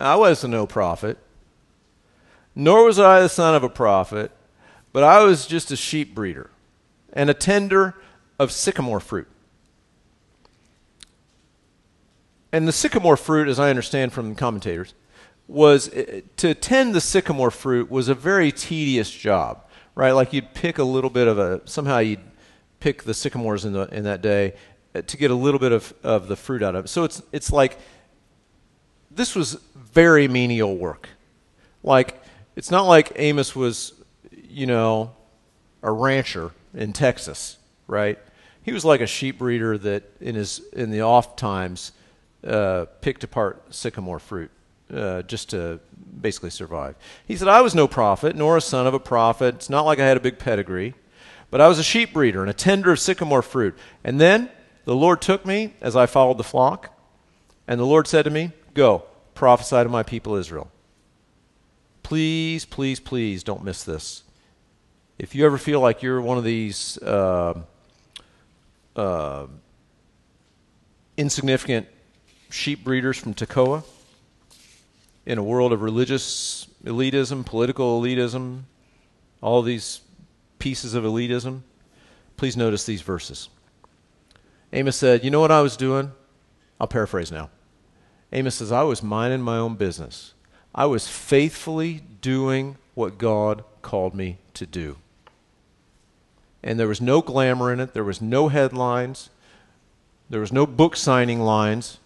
[0.00, 1.18] I was a no prophet
[2.56, 4.32] nor was I the son of a prophet,
[4.92, 6.50] but I was just a sheep breeder
[7.12, 7.94] and a tender
[8.38, 9.28] of sycamore fruit.
[12.50, 14.94] And the sycamore fruit, as I understand from the commentators,
[15.46, 20.12] was eh, to tend the sycamore fruit was a very tedious job, right?
[20.12, 22.20] Like you'd pick a little bit of a somehow you'd
[22.80, 24.54] pick the sycamores in the in that day
[24.94, 26.88] eh, to get a little bit of, of the fruit out of it.
[26.88, 27.78] So it's it's like
[29.10, 31.10] this was very menial work.
[31.82, 32.22] Like
[32.56, 33.92] it's not like Amos was,
[34.32, 35.14] you know,
[35.82, 38.18] a rancher in Texas, right?
[38.62, 41.92] He was like a sheep breeder that in his in the off times
[42.44, 44.50] uh, picked apart sycamore fruit
[44.92, 45.78] uh, just to
[46.20, 46.96] basically survive.
[47.28, 49.54] He said, "I was no prophet, nor a son of a prophet.
[49.56, 50.94] It's not like I had a big pedigree,
[51.50, 53.76] but I was a sheep breeder and a tender of sycamore fruit.
[54.02, 54.50] And then
[54.84, 56.92] the Lord took me as I followed the flock,
[57.68, 60.70] and the Lord said to me, "Go, prophesy to my people Israel."
[62.06, 64.22] Please, please, please don't miss this.
[65.18, 67.62] If you ever feel like you're one of these uh,
[68.94, 69.46] uh,
[71.16, 71.88] insignificant
[72.48, 73.82] sheep breeders from Tekoa
[75.26, 78.60] in a world of religious elitism, political elitism,
[79.42, 80.00] all these
[80.60, 81.62] pieces of elitism,
[82.36, 83.48] please notice these verses.
[84.72, 86.12] Amos said, You know what I was doing?
[86.80, 87.50] I'll paraphrase now.
[88.32, 90.34] Amos says, I was minding my own business.
[90.76, 94.96] I was faithfully doing what God called me to do.
[96.62, 99.30] And there was no glamour in it, there was no headlines,
[100.28, 101.98] there was no book signing lines.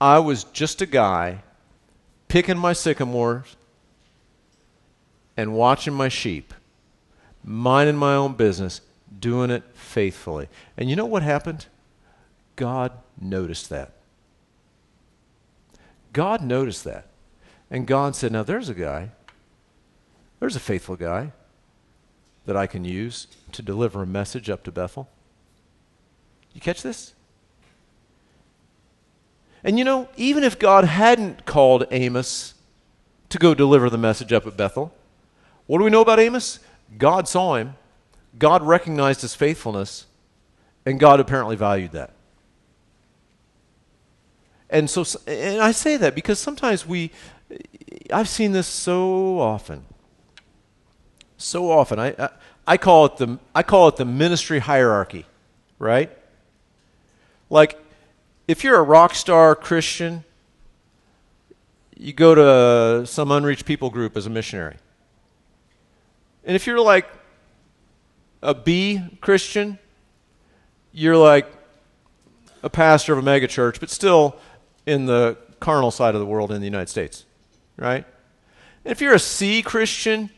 [0.00, 1.42] I was just a guy
[2.28, 3.56] picking my sycamores
[5.36, 6.54] and watching my sheep,
[7.44, 8.80] minding my own business,
[9.18, 10.48] doing it faithfully.
[10.76, 11.66] And you know what happened?
[12.54, 13.92] God noticed that.
[16.12, 17.08] God noticed that.
[17.70, 19.10] And God said, Now there's a guy,
[20.40, 21.32] there's a faithful guy
[22.46, 25.08] that I can use to deliver a message up to Bethel.
[26.54, 27.12] You catch this?
[29.64, 32.54] And you know, even if God hadn't called Amos
[33.30, 34.94] to go deliver the message up at Bethel,
[35.66, 36.60] what do we know about Amos?
[36.96, 37.74] God saw him,
[38.38, 40.06] God recognized his faithfulness,
[40.84, 42.12] and God apparently valued that.
[44.70, 47.10] And so, and I say that because sometimes we,
[48.12, 49.84] I've seen this so often.
[51.36, 51.98] So often.
[51.98, 52.28] I, I,
[52.66, 55.26] I, call it the, I call it the ministry hierarchy,
[55.78, 56.10] right?
[57.50, 57.78] Like,
[58.48, 60.24] if you're a rock star Christian,
[61.96, 64.76] you go to some unreached people group as a missionary.
[66.44, 67.08] And if you're like
[68.42, 69.78] a B Christian,
[70.92, 71.50] you're like
[72.62, 74.36] a pastor of a megachurch, but still
[74.86, 77.24] in the carnal side of the world in the United States,
[77.76, 78.04] right?
[78.84, 80.30] If you're a C Christian,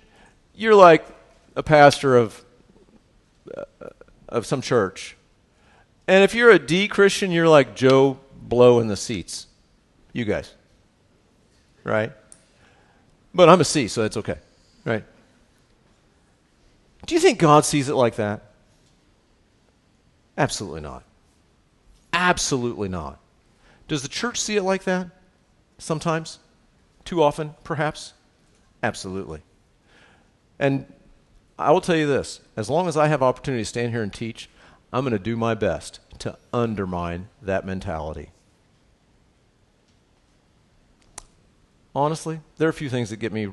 [0.54, 1.06] you're like
[1.54, 2.44] a pastor of,
[3.56, 3.64] uh,
[4.28, 5.16] of some church.
[6.06, 9.46] And if you're a D Christian, you're like Joe Blow in the seats.
[10.12, 10.54] You guys.
[11.84, 12.12] Right?
[13.34, 14.38] But I'm a C, so that's okay.
[14.84, 15.04] Right?
[17.06, 18.42] Do you think God sees it like that?
[20.36, 21.04] Absolutely not.
[22.12, 23.18] Absolutely not.
[23.86, 25.08] Does the church see it like that?
[25.78, 26.38] Sometimes?
[27.08, 28.12] Too often, perhaps?
[28.82, 29.40] Absolutely.
[30.58, 30.84] And
[31.58, 34.12] I will tell you this as long as I have opportunity to stand here and
[34.12, 34.50] teach,
[34.92, 38.28] I'm going to do my best to undermine that mentality.
[41.94, 43.52] Honestly, there are a few things that get me.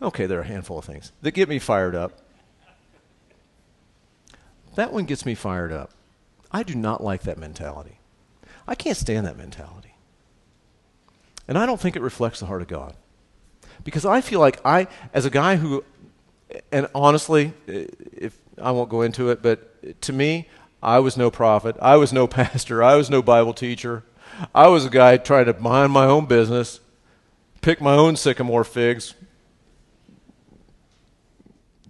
[0.00, 2.20] Okay, there are a handful of things that get me fired up.
[4.76, 5.90] That one gets me fired up.
[6.52, 7.98] I do not like that mentality.
[8.68, 9.89] I can't stand that mentality.
[11.50, 12.94] And I don't think it reflects the heart of God.
[13.82, 15.82] Because I feel like I, as a guy who,
[16.70, 20.48] and honestly, if I won't go into it, but to me,
[20.80, 21.74] I was no prophet.
[21.82, 22.84] I was no pastor.
[22.84, 24.04] I was no Bible teacher.
[24.54, 26.78] I was a guy trying to mind my own business,
[27.62, 29.14] pick my own sycamore figs,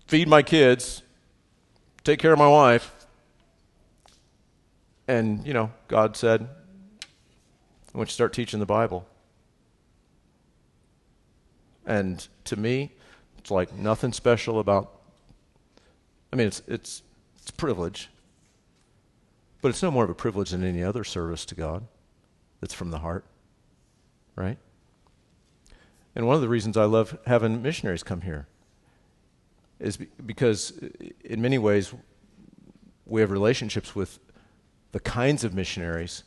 [0.07, 1.03] feed my kids,
[2.03, 2.95] take care of my wife.
[5.07, 6.49] And, you know, God said,
[7.95, 9.07] I want you to start teaching the Bible.
[11.91, 12.93] And to me,
[13.37, 15.01] it's like nothing special about
[16.33, 17.03] I mean, it's, it's,
[17.39, 18.09] it's privilege,
[19.63, 21.87] but it's no more of a privilege than any other service to God
[22.61, 23.25] that's from the heart,
[24.37, 24.57] right?
[26.15, 28.47] And one of the reasons I love having missionaries come here
[29.81, 30.73] is because,
[31.25, 31.93] in many ways,
[33.07, 34.21] we have relationships with
[34.93, 36.23] the kinds of missionaries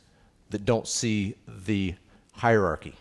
[0.50, 1.94] that don't see the
[2.32, 2.94] hierarchy.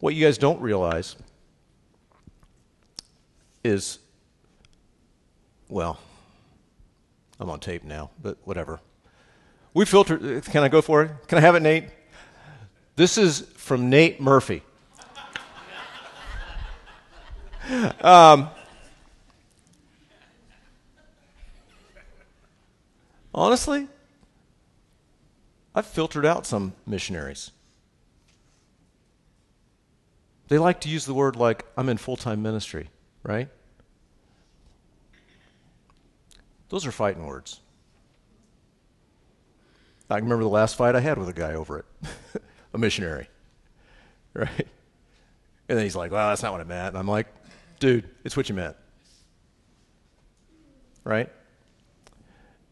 [0.00, 1.16] What you guys don't realize
[3.64, 3.98] is
[5.68, 5.98] well,
[7.40, 8.80] I'm on tape now, but whatever.
[9.72, 10.40] We filter.
[10.42, 11.10] Can I go for it?
[11.28, 11.84] Can I have it, Nate?
[12.94, 14.62] This is from Nate Murphy.
[18.02, 18.50] um,
[23.34, 23.88] honestly,
[25.74, 27.50] I've filtered out some missionaries.
[30.48, 32.90] They like to use the word like, I'm in full time ministry,
[33.22, 33.48] right?
[36.68, 37.60] Those are fighting words.
[40.08, 41.84] I remember the last fight I had with a guy over it,
[42.74, 43.28] a missionary,
[44.34, 44.68] right?
[45.68, 46.88] And then he's like, well, that's not what I meant.
[46.88, 47.28] And I'm like,
[47.78, 48.76] dude, it's what you meant.
[51.04, 51.30] Right?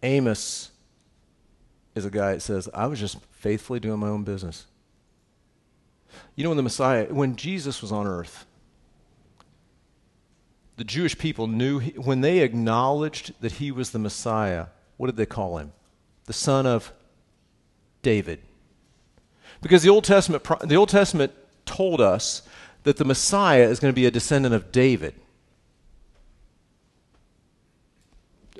[0.02, 0.70] Amos
[1.94, 4.66] is a guy that says, I was just faithfully doing my own business.
[6.36, 8.46] You know, when the Messiah, when Jesus was on earth,
[10.80, 15.16] the Jewish people knew, he, when they acknowledged that he was the Messiah, what did
[15.16, 15.72] they call him?
[16.24, 16.94] The son of
[18.00, 18.40] David.
[19.60, 21.34] Because the Old Testament, the Old Testament
[21.66, 22.40] told us
[22.84, 25.12] that the Messiah is going to be a descendant of David.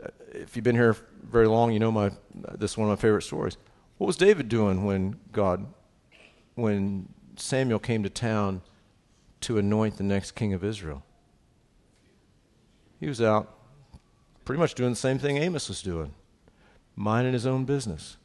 [0.05, 3.01] Uh, if you've been here very long, you know my this is one of my
[3.01, 3.57] favorite stories.
[3.97, 5.67] What was David doing when God,
[6.55, 8.61] when Samuel came to town
[9.41, 11.03] to anoint the next king of Israel?
[13.01, 13.53] He was out
[14.45, 16.13] pretty much doing the same thing Amos was doing,
[16.95, 18.19] minding his own business.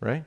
[0.00, 0.24] Right?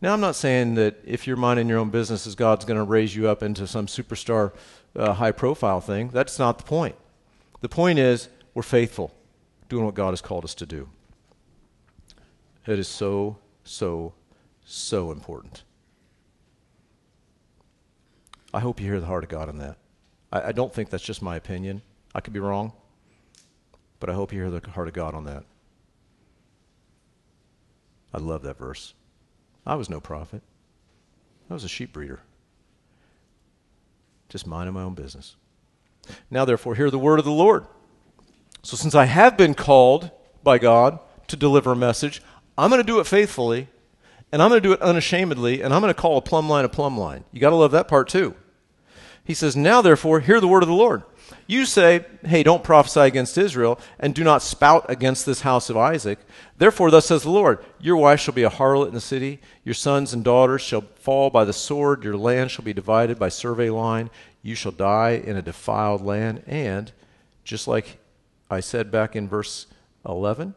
[0.00, 3.14] Now, I'm not saying that if you're minding your own business, God's going to raise
[3.14, 4.52] you up into some superstar,
[4.96, 6.08] uh, high profile thing.
[6.08, 6.96] That's not the point.
[7.60, 9.12] The point is, we're faithful,
[9.68, 10.88] doing what God has called us to do.
[12.66, 14.14] It is so, so,
[14.64, 15.64] so important.
[18.54, 19.76] I hope you hear the heart of God in that.
[20.32, 21.82] I, I don't think that's just my opinion.
[22.14, 22.72] I could be wrong,
[23.98, 25.44] but I hope you hear the heart of God on that.
[28.12, 28.94] I love that verse.
[29.66, 30.42] I was no prophet.
[31.48, 32.20] I was a sheep breeder.
[34.28, 35.36] Just minding my own business.
[36.30, 37.66] Now, therefore, hear the word of the Lord.
[38.62, 40.10] So, since I have been called
[40.42, 40.98] by God
[41.28, 42.22] to deliver a message,
[42.58, 43.68] I'm going to do it faithfully,
[44.32, 46.64] and I'm going to do it unashamedly, and I'm going to call a plumb line
[46.64, 47.24] a plumb line.
[47.32, 48.34] You got to love that part too.
[49.24, 51.02] He says, Now, therefore, hear the word of the Lord.
[51.50, 55.76] You say, Hey, don't prophesy against Israel, and do not spout against this house of
[55.76, 56.20] Isaac.
[56.56, 59.74] Therefore, thus says the Lord Your wife shall be a harlot in the city, your
[59.74, 63.68] sons and daughters shall fall by the sword, your land shall be divided by survey
[63.68, 64.10] line,
[64.42, 66.92] you shall die in a defiled land, and,
[67.42, 67.98] just like
[68.48, 69.66] I said back in verse
[70.06, 70.54] 11,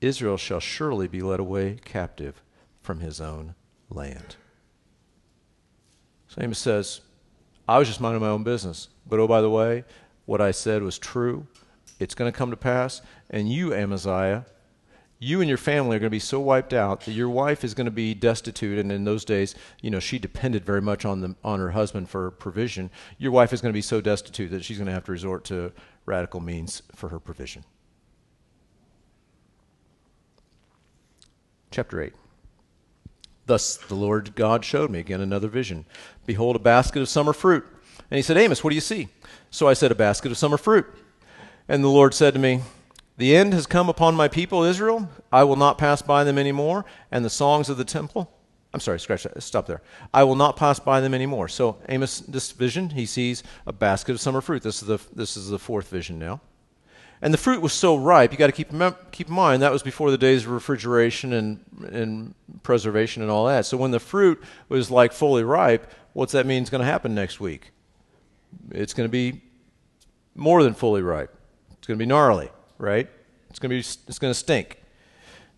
[0.00, 2.40] Israel shall surely be led away captive
[2.82, 3.56] from his own
[3.90, 4.36] land.
[6.28, 7.00] So Amos says,
[7.66, 8.88] I was just minding my own business.
[9.06, 9.84] But oh, by the way,
[10.26, 11.46] what I said was true.
[11.98, 13.02] It's going to come to pass.
[13.30, 14.46] And you, Amaziah,
[15.18, 17.74] you and your family are going to be so wiped out that your wife is
[17.74, 18.78] going to be destitute.
[18.78, 22.08] And in those days, you know, she depended very much on, the, on her husband
[22.08, 22.90] for provision.
[23.18, 25.44] Your wife is going to be so destitute that she's going to have to resort
[25.44, 25.72] to
[26.04, 27.64] radical means for her provision.
[31.70, 32.12] Chapter 8.
[33.46, 35.84] Thus the Lord God showed me again another vision.
[36.26, 37.66] Behold, a basket of summer fruit.
[38.10, 39.08] And he said, Amos, what do you see?
[39.54, 40.84] So I said, A basket of summer fruit.
[41.68, 42.62] And the Lord said to me,
[43.18, 45.08] The end has come upon my people Israel.
[45.30, 46.84] I will not pass by them anymore.
[47.12, 48.32] And the songs of the temple.
[48.72, 49.40] I'm sorry, scratch that.
[49.44, 49.80] Stop there.
[50.12, 51.46] I will not pass by them anymore.
[51.46, 54.64] So Amos, this vision, he sees a basket of summer fruit.
[54.64, 56.40] This is the, this is the fourth vision now.
[57.22, 58.72] And the fruit was so ripe, you got to keep,
[59.12, 62.34] keep in mind that was before the days of refrigeration and, and
[62.64, 63.66] preservation and all that.
[63.66, 67.14] So when the fruit was like fully ripe, what's that mean is going to happen
[67.14, 67.70] next week?
[68.70, 69.42] It's going to be
[70.34, 71.36] more than fully ripe.
[71.72, 73.08] It's going to be gnarly, right?
[73.50, 74.80] It's going to be it's going to stink.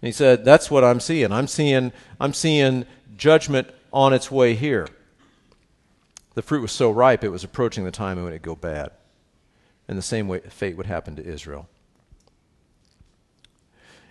[0.02, 1.32] And he said, "That's what I'm seeing.
[1.32, 2.84] I'm seeing I'm seeing
[3.16, 4.88] judgment on its way here."
[6.34, 8.90] The fruit was so ripe, it was approaching the time when it would go bad
[9.88, 11.68] and the same way, fate would happen to Israel.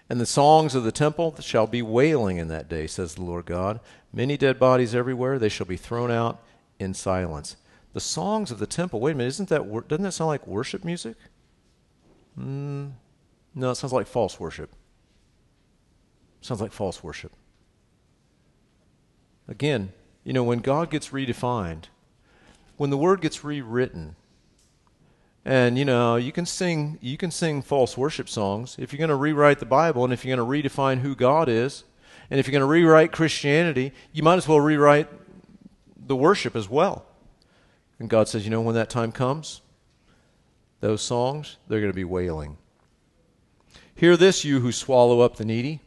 [0.10, 3.46] And the songs of the temple shall be wailing in that day, says the Lord
[3.46, 3.80] God.
[4.14, 6.42] Many dead bodies everywhere, they shall be thrown out
[6.80, 7.58] in silence.
[7.96, 10.84] The songs of the temple, wait a minute, isn't that, doesn't that sound like worship
[10.84, 11.16] music?
[12.38, 12.92] Mm,
[13.56, 14.76] no, it sounds like false worship.
[16.42, 17.32] Sounds like false worship.
[19.48, 19.94] Again,
[20.26, 21.86] you know, when God gets redefined,
[22.76, 24.18] when the word gets rewritten,
[25.46, 29.08] and you know, you can sing you can sing false worship songs if you're going
[29.08, 31.86] to rewrite the Bible and if you're going to redefine who God is,
[32.30, 35.08] and if you're going to rewrite Christianity, you might as well rewrite
[35.96, 37.06] the worship as well.
[38.00, 39.62] And God says, you know, when that time comes,
[40.82, 42.58] those songs, they're going to be wailing.
[43.96, 45.80] Hear this, you who swallow up the needy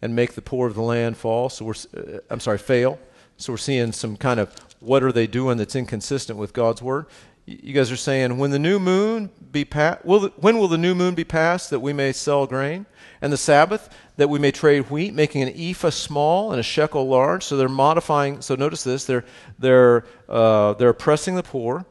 [0.00, 1.48] and make the poor of the land fall.
[1.48, 2.98] So we're, uh, I'm sorry, fail.
[3.36, 7.06] So we're seeing some kind of what are they doing that's inconsistent with God's word
[7.44, 10.78] you guys are saying when the new moon be passed will the, when will the
[10.78, 12.86] new moon be passed that we may sell grain?
[13.20, 17.08] And the sabbath that we may trade wheat making an ephah small and a shekel
[17.08, 17.44] large.
[17.44, 19.24] So they're modifying so notice this they're
[19.58, 21.84] they're uh, they're oppressing the poor.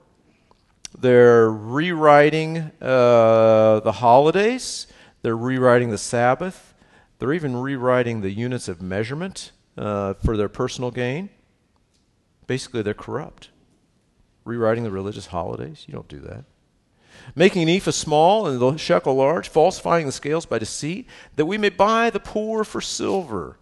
[0.97, 4.87] They're rewriting uh, the holidays.
[5.21, 6.73] They're rewriting the sabbath.
[7.19, 11.29] They're even rewriting the units of measurement uh, for their personal gain.
[12.47, 13.50] Basically they're corrupt
[14.43, 15.85] rewriting the religious holidays.
[15.87, 16.45] You don't do that.
[17.35, 21.57] Making an ephah small and the shekel large, falsifying the scales by deceit, that we
[21.57, 23.57] may buy the poor for silver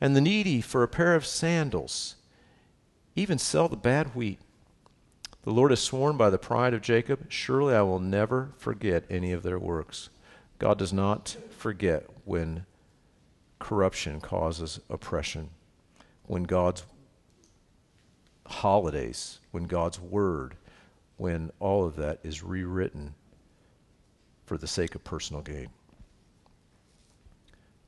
[0.00, 2.16] and the needy for a pair of sandals,
[3.14, 4.40] even sell the bad wheat.
[5.44, 9.32] The Lord has sworn by the pride of Jacob, surely I will never forget any
[9.32, 10.08] of their works.
[10.58, 12.66] God does not forget when
[13.58, 15.50] corruption causes oppression,
[16.26, 16.84] when God's
[18.46, 20.56] holidays, when God's Word,
[21.16, 23.14] when all of that is rewritten
[24.44, 25.68] for the sake of personal gain.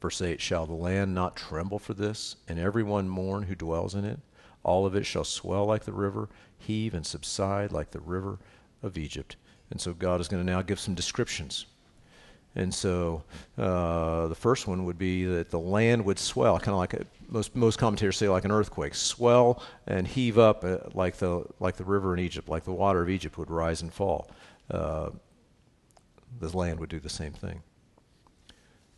[0.00, 4.04] Verse 8 Shall the land not tremble for this, and everyone mourn who dwells in
[4.04, 4.20] it?
[4.62, 8.38] All of it shall swell like the river, heave and subside like the river
[8.82, 9.36] of Egypt.
[9.70, 11.66] And so God is going to now give some descriptions.
[12.56, 13.24] And so
[13.58, 17.04] uh, the first one would be that the land would swell, kind of like a,
[17.28, 21.76] most most commentators say, like an earthquake, swell and heave up uh, like the like
[21.76, 24.30] the river in Egypt, like the water of Egypt would rise and fall.
[24.70, 25.10] Uh,
[26.40, 27.62] the land would do the same thing.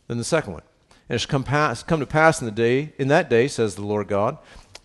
[0.07, 0.63] Then the second one,
[1.09, 3.75] and it shall come, pass, come to pass in the day in that day, says
[3.75, 4.37] the Lord God,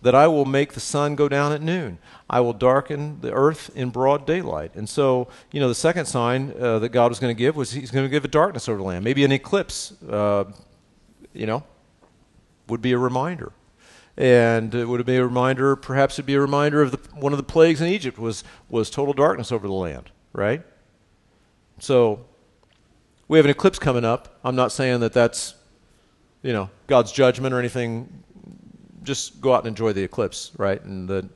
[0.03, 1.97] that I will make the sun go down at noon.
[2.29, 4.75] I will darken the earth in broad daylight.
[4.75, 7.71] And so, you know, the second sign uh, that God was going to give was
[7.71, 9.03] He's going to give a darkness over the land.
[9.03, 10.43] Maybe an eclipse, uh,
[11.33, 11.63] you know,
[12.67, 13.53] would be a reminder.
[14.17, 17.37] And it would be a reminder, perhaps it'd be a reminder of the, one of
[17.37, 20.61] the plagues in Egypt was, was total darkness over the land, right?
[21.79, 22.25] So
[23.27, 24.39] we have an eclipse coming up.
[24.43, 25.55] I'm not saying that that's,
[26.43, 28.23] you know, God's judgment or anything.
[29.03, 30.81] Just go out and enjoy the eclipse, right?
[30.83, 31.29] And the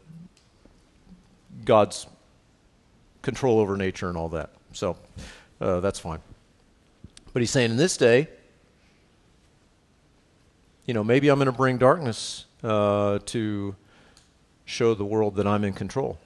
[1.66, 2.08] God's
[3.22, 4.52] control over nature and all that.
[4.72, 4.98] So
[5.60, 6.20] uh, that's fine.
[7.34, 8.30] But he's saying in this day,
[10.86, 13.76] you know, maybe I'm going to bring darkness uh, to
[14.66, 16.18] show the world that I'm in control.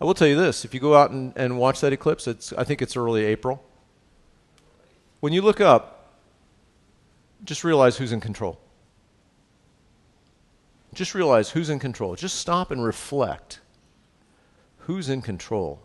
[0.00, 2.52] I will tell you this: if you go out and, and watch that eclipse, it's
[2.52, 3.62] I think it's early April.
[5.20, 6.12] When you look up,
[7.44, 8.60] just realize who's in control.
[10.96, 12.16] Just realize who's in control.
[12.16, 13.60] Just stop and reflect.
[14.78, 15.82] Who's in control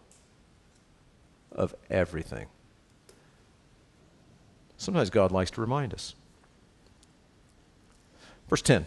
[1.52, 2.48] of everything?
[4.78, 6.16] Sometimes God likes to remind us.
[8.50, 8.86] Verse 10.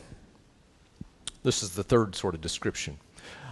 [1.43, 2.97] This is the third sort of description.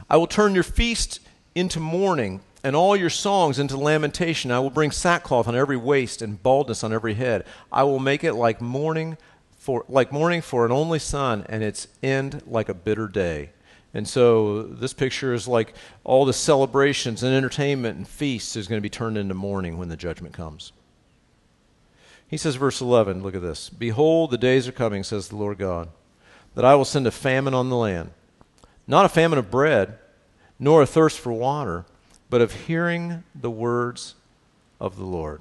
[0.09, 1.21] I will turn your feast
[1.55, 4.51] into mourning and all your songs into lamentation.
[4.51, 7.45] I will bring sackcloth on every waist and baldness on every head.
[7.71, 9.19] I will make it like mourning
[9.63, 13.51] for like mourning for an only son and its end like a bitter day.
[13.95, 18.79] And so this picture is like all the celebrations and entertainment and feasts is going
[18.79, 20.73] to be turned into mourning when the judgment comes.
[22.27, 23.71] He says verse 11, look at this.
[23.71, 25.91] Behold the days are coming says the Lord God
[26.57, 28.11] that I will send a famine on the land,
[28.89, 29.97] not a famine of bread,
[30.59, 31.87] nor a thirst for water,
[32.29, 34.17] but of hearing the words
[34.81, 35.41] of the Lord.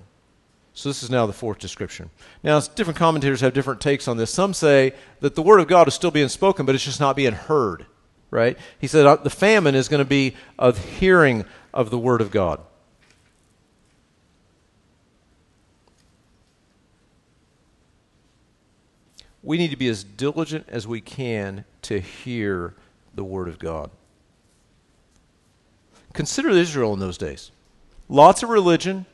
[0.74, 2.10] So this is now the fourth description.
[2.44, 4.34] Now, different commentators have different takes on this.
[4.34, 7.16] Some say that the word of God is still being spoken, but it's just not
[7.16, 7.86] being heard,
[8.30, 8.58] right?
[8.80, 12.32] He said uh, the famine is going to be of hearing of the word of
[12.32, 12.62] God.
[19.44, 22.76] we need to be as diligent as we can to hear
[23.16, 23.90] the Word of God.
[26.14, 27.52] Consider Israel in those days.
[28.08, 29.06] Lots of religion,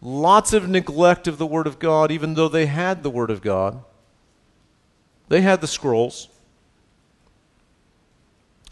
[0.00, 3.42] lots of neglect of the Word of God, even though they had the Word of
[3.42, 3.82] God.
[5.28, 6.28] They had the scrolls,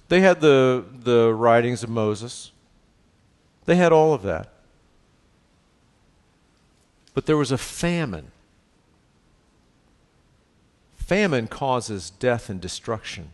[0.09, 2.51] they had the, the writings of Moses,
[3.67, 4.53] they had all of that.
[7.15, 8.33] But there was a famine
[11.09, 13.33] Famine causes death and destruction.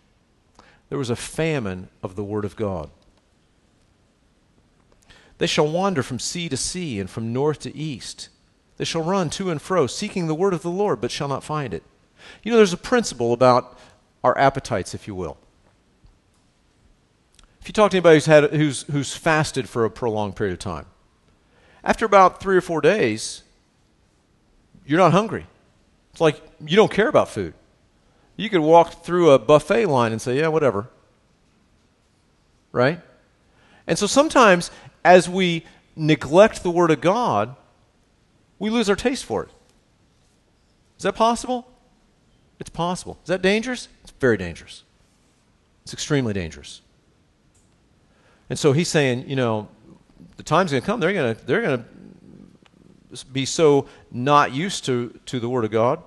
[0.91, 2.89] There was a famine of the Word of God.
[5.39, 8.29] They shall wander from sea to sea and from north to east.
[8.77, 11.45] They shall run to and fro, seeking the word of the Lord, but shall not
[11.45, 11.83] find it.
[12.43, 13.79] You know, there's a principle about
[14.23, 15.37] our appetites, if you will.
[17.61, 20.59] If you talk to anybody who's, had, who's, who's fasted for a prolonged period of
[20.59, 20.87] time,
[21.83, 23.43] after about three or four days,
[24.87, 25.47] you're not hungry.
[26.13, 27.55] It's like you don't care about food.
[28.37, 30.89] You could walk through a buffet line and say, yeah, whatever.
[32.73, 33.01] Right?
[33.87, 34.71] And so sometimes,
[35.05, 35.65] as we
[35.97, 37.57] neglect the Word of God,
[38.59, 39.51] we lose our taste for it.
[40.97, 41.67] Is that possible?
[42.59, 43.19] It's possible.
[43.23, 43.89] Is that dangerous?
[44.03, 44.85] It's very dangerous.
[45.83, 46.81] It's extremely dangerous.
[48.49, 49.69] And so he's saying, you know,
[50.37, 51.01] the time's going to come.
[51.01, 51.85] They're going to they're going
[53.13, 56.03] to be so not used to to the Word of God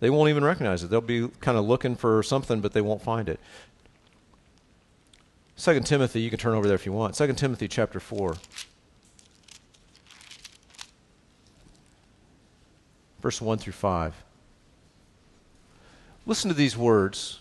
[0.00, 0.90] they won't even recognize it.
[0.90, 3.40] They'll be kind of looking for something, but they won't find it.
[5.56, 7.16] Second Timothy, you can turn over there if you want.
[7.16, 8.36] Second Timothy chapter four.
[13.22, 14.14] Verse 1 through 5.
[16.26, 17.40] Listen to these words,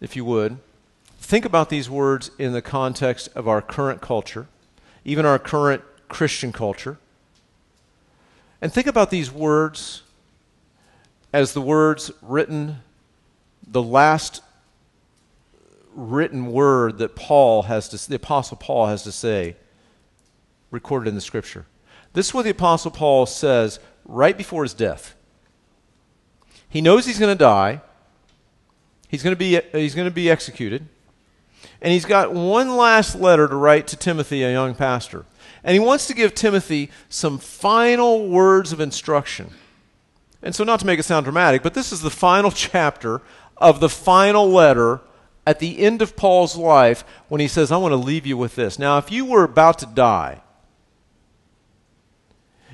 [0.00, 0.58] if you would.
[1.20, 4.46] Think about these words in the context of our current culture,
[5.04, 6.98] even our current Christian culture.
[8.60, 10.02] And think about these words
[11.32, 12.80] as the words written,
[13.66, 14.42] the last
[16.00, 19.56] written word that Paul has to, the Apostle Paul has to say,
[20.70, 21.66] recorded in the Scripture.
[22.12, 25.14] This is what the Apostle Paul says right before his death.
[26.68, 27.82] He knows he's going to die.
[29.08, 30.86] He's going to be he's going to be executed.
[31.82, 35.26] And he's got one last letter to write to Timothy, a young pastor.
[35.62, 39.50] And he wants to give Timothy some final words of instruction.
[40.42, 43.20] And so, not to make it sound dramatic, but this is the final chapter
[43.56, 45.00] of the final letter
[45.46, 48.56] at the end of Paul's life when he says, I want to leave you with
[48.56, 48.78] this.
[48.78, 50.42] Now, if you were about to die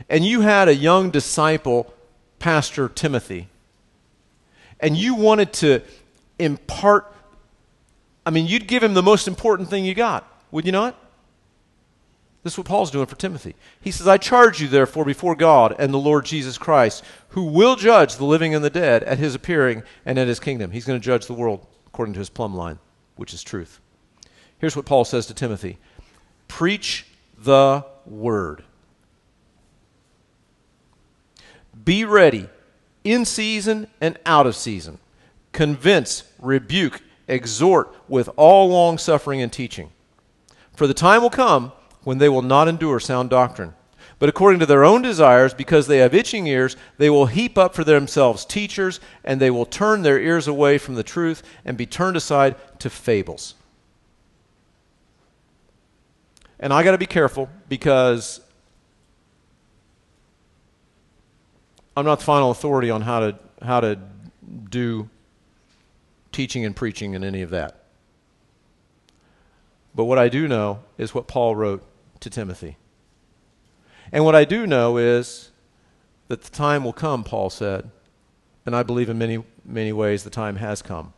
[0.08, 1.92] and you had a young disciple,
[2.38, 3.48] Pastor Timothy,
[4.80, 5.80] and you wanted to
[6.38, 7.12] impart,
[8.24, 10.96] I mean, you'd give him the most important thing you got, would you not?
[12.42, 13.56] This is what Paul's doing for Timothy.
[13.80, 17.74] He says, I charge you, therefore, before God and the Lord Jesus Christ, who will
[17.74, 20.70] judge the living and the dead at his appearing and at his kingdom.
[20.70, 22.78] He's going to judge the world according to his plumb line,
[23.14, 23.80] which is truth.
[24.58, 25.78] Here's what Paul says to Timothy
[26.46, 27.06] Preach
[27.38, 28.64] the word.
[31.82, 32.50] Be ready
[33.02, 34.98] in season and out of season.
[35.52, 39.90] Convince, rebuke, exhort with all long suffering and teaching.
[40.74, 41.72] For the time will come
[42.02, 43.72] when they will not endure sound doctrine.
[44.18, 47.74] But according to their own desires, because they have itching ears, they will heap up
[47.74, 51.84] for themselves teachers, and they will turn their ears away from the truth and be
[51.84, 53.54] turned aside to fables.
[56.58, 58.40] And I got to be careful because
[61.94, 63.98] I'm not the final authority on how to how to
[64.70, 65.08] do
[66.32, 67.84] teaching and preaching and any of that.
[69.94, 71.82] But what I do know is what Paul wrote
[72.20, 72.76] to Timothy.
[74.12, 75.50] And what I do know is
[76.28, 77.90] that the time will come, Paul said,
[78.64, 81.12] and I believe in many, many ways the time has come,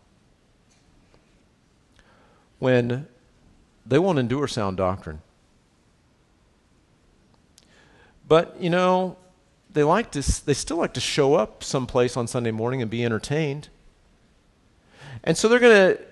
[2.59, 3.07] when
[3.87, 5.23] they won't endure sound doctrine.
[8.27, 9.17] But, you know,
[9.73, 13.05] they like to they still like to show up someplace on Sunday morning and be
[13.05, 13.69] entertained.
[15.25, 16.03] And so they're going to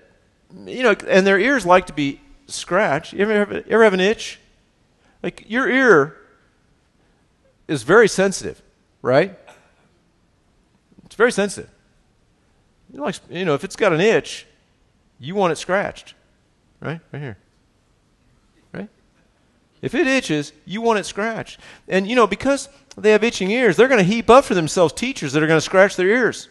[0.65, 3.13] you know, and their ears like to be scratched.
[3.13, 4.39] You ever have, ever have an itch?
[5.21, 6.16] Like your ear
[7.67, 8.61] is very sensitive,
[9.01, 9.37] right?
[11.05, 11.69] It's very sensitive.
[12.91, 14.45] You know, if it's got an itch,
[15.19, 16.13] you want it scratched,
[16.79, 17.01] right?
[17.11, 17.37] Right here.
[18.71, 18.89] Right?
[19.81, 21.59] If it itches, you want it scratched.
[21.87, 24.93] And, you know, because they have itching ears, they're going to heap up for themselves
[24.93, 26.49] teachers that are going to scratch their ears.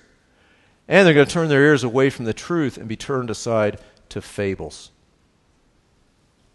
[0.89, 3.81] And they're going to turn their ears away from the truth and be turned aside
[4.11, 4.91] to fables.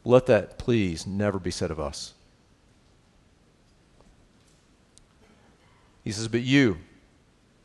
[0.06, 2.14] Let that please never be said of us.
[6.04, 6.78] He says, But you,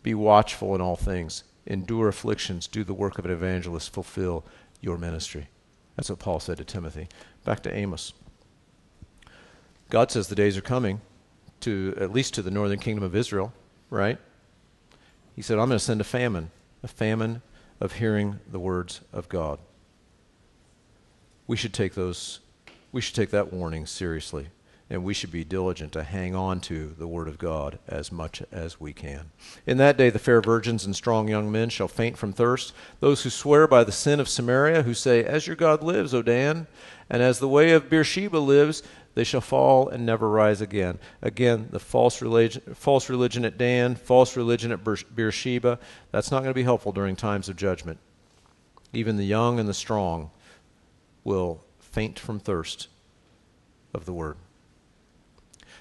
[0.03, 4.45] be watchful in all things, endure afflictions, do the work of an evangelist, fulfill
[4.81, 5.49] your ministry.
[5.97, 7.09] That's what Paul said to Timothy.
[7.45, 8.13] Back to Amos.
[9.89, 11.01] God says the days are coming
[11.61, 13.53] to at least to the northern kingdom of Israel,
[13.89, 14.19] right?
[15.35, 16.51] He said, I'm going to send a famine,
[16.83, 17.43] a famine
[17.81, 19.59] of hearing the words of God
[21.47, 22.41] we should take those
[22.93, 24.49] we should take that warning seriously
[24.89, 28.43] and we should be diligent to hang on to the word of God as much
[28.53, 29.31] as we can.
[29.67, 33.23] In that day the fair virgins and strong young men shall faint from thirst, those
[33.23, 36.69] who swear by the sin of Samaria, who say, As your God lives, O Dan,
[37.11, 38.83] and as the way of Beersheba lives,
[39.15, 40.99] they shall fall and never rise again.
[41.23, 45.79] Again, the false religion, false religion at Dan, false religion at Beersheba,
[46.13, 47.99] that's not going to be helpful during times of judgment.
[48.93, 50.31] Even the young and the strong
[51.25, 52.89] will faint from thirst
[53.95, 54.37] of the word.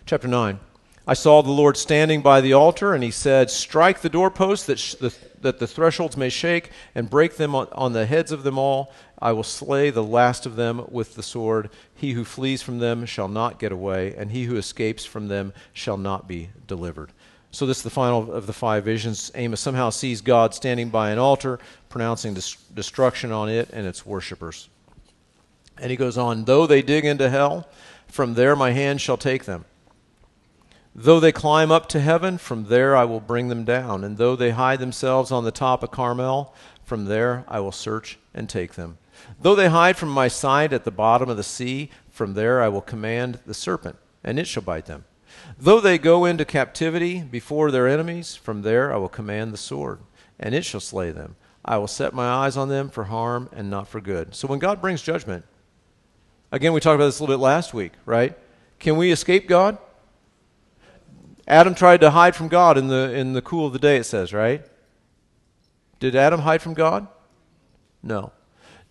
[0.07, 0.59] Chapter 9.
[1.07, 4.77] I saw the Lord standing by the altar, and he said, Strike the doorposts that,
[4.77, 8.43] sh- the, that the thresholds may shake, and break them on, on the heads of
[8.43, 8.93] them all.
[9.17, 11.71] I will slay the last of them with the sword.
[11.95, 15.53] He who flees from them shall not get away, and he who escapes from them
[15.73, 17.11] shall not be delivered.
[17.49, 19.31] So, this is the final of the five visions.
[19.33, 21.57] Amos somehow sees God standing by an altar,
[21.89, 24.69] pronouncing destruction on it and its worshippers.
[25.79, 27.67] And he goes on, Though they dig into hell,
[28.07, 29.65] from there my hand shall take them.
[30.97, 34.03] Though they climb up to heaven, from there I will bring them down.
[34.03, 38.17] And though they hide themselves on the top of Carmel, from there I will search
[38.33, 38.97] and take them.
[39.39, 42.69] Though they hide from my sight at the bottom of the sea, from there I
[42.69, 45.03] will command the serpent, and it shall bite them.
[45.59, 49.99] Though they go into captivity before their enemies, from there I will command the sword,
[50.39, 51.35] and it shall slay them.
[51.65, 54.33] I will set my eyes on them for harm and not for good.
[54.33, 55.45] So when God brings judgment,
[56.55, 58.37] Again, we talked about this a little bit last week, right?
[58.79, 59.77] Can we escape God?
[61.47, 64.05] Adam tried to hide from God in the, in the cool of the day, it
[64.05, 64.65] says, right?
[65.99, 67.07] Did Adam hide from God?
[68.01, 68.31] No.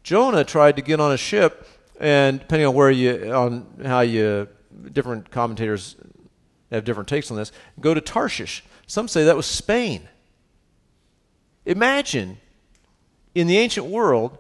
[0.02, 1.66] Jonah tried to get on a ship,
[1.98, 4.48] and depending on where you, on how you,
[4.92, 5.96] different commentators
[6.70, 8.64] have different takes on this, go to Tarshish.
[8.86, 10.08] Some say that was Spain.
[11.64, 12.38] Imagine
[13.34, 14.38] in the ancient world,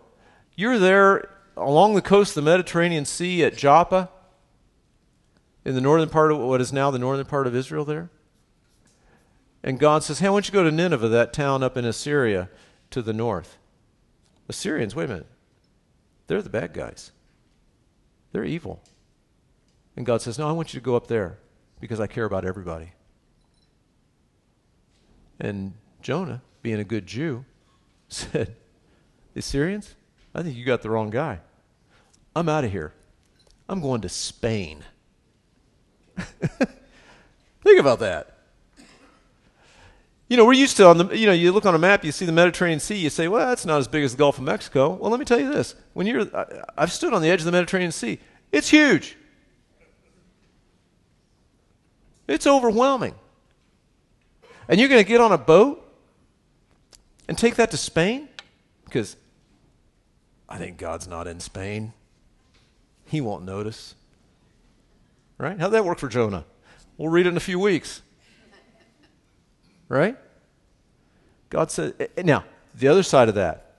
[0.54, 4.10] you're there along the coast of the Mediterranean Sea at Joppa,
[5.64, 8.10] in the northern part of what is now the northern part of Israel there.
[9.62, 12.50] And God says, Hey, why don't you go to Nineveh, that town up in Assyria
[12.90, 13.56] to the north?
[14.48, 15.26] Assyrians, wait a minute.
[16.26, 17.12] They're the bad guys.
[18.32, 18.82] They're evil.
[19.96, 21.38] And God says, No, I want you to go up there
[21.80, 22.92] because I care about everybody.
[25.40, 27.44] And Jonah, being a good Jew,
[28.08, 28.56] said,
[29.32, 29.94] The Assyrians?
[30.34, 31.40] I think you got the wrong guy.
[32.36, 32.92] I'm out of here.
[33.68, 34.84] I'm going to Spain.
[37.62, 38.30] think about that.
[40.28, 42.12] You know, we're used to on the you know, you look on a map, you
[42.12, 44.44] see the Mediterranean Sea, you say, "Well, that's not as big as the Gulf of
[44.44, 45.74] Mexico." Well, let me tell you this.
[45.92, 46.46] When you're I,
[46.78, 48.18] I've stood on the edge of the Mediterranean Sea.
[48.50, 49.16] It's huge.
[52.26, 53.14] It's overwhelming.
[54.68, 55.84] And you're going to get on a boat
[57.28, 58.28] and take that to Spain?
[58.84, 59.16] Because
[60.48, 61.92] I think God's not in Spain.
[63.06, 63.94] He won't notice.
[65.38, 65.58] Right?
[65.58, 66.44] How'd that work for Jonah?
[66.96, 68.02] We'll read it in a few weeks.
[69.88, 70.16] Right?
[71.50, 73.74] God said, eh, eh, now, the other side of that,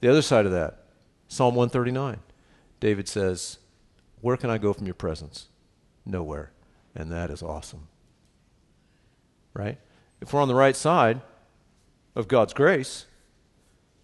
[0.00, 0.84] the other side of that,
[1.28, 2.20] Psalm 139,
[2.80, 3.58] David says,
[4.20, 5.48] Where can I go from your presence?
[6.04, 6.52] Nowhere.
[6.94, 7.88] And that is awesome.
[9.54, 9.78] Right?
[10.20, 11.20] If we're on the right side
[12.14, 13.06] of God's grace,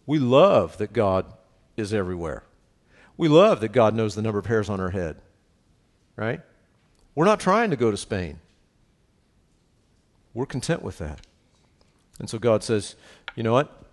[0.07, 1.27] we love that God
[1.77, 2.45] is everywhere.
[3.17, 5.17] We love that God knows the number of hairs on our head.
[6.17, 6.41] Right?
[7.15, 8.39] We're not trying to go to Spain.
[10.35, 11.21] We're content with that.
[12.19, 12.97] And so God says,
[13.35, 13.85] you know what?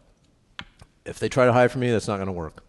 [1.06, 2.64] If they try to hide from me, that's not going to work.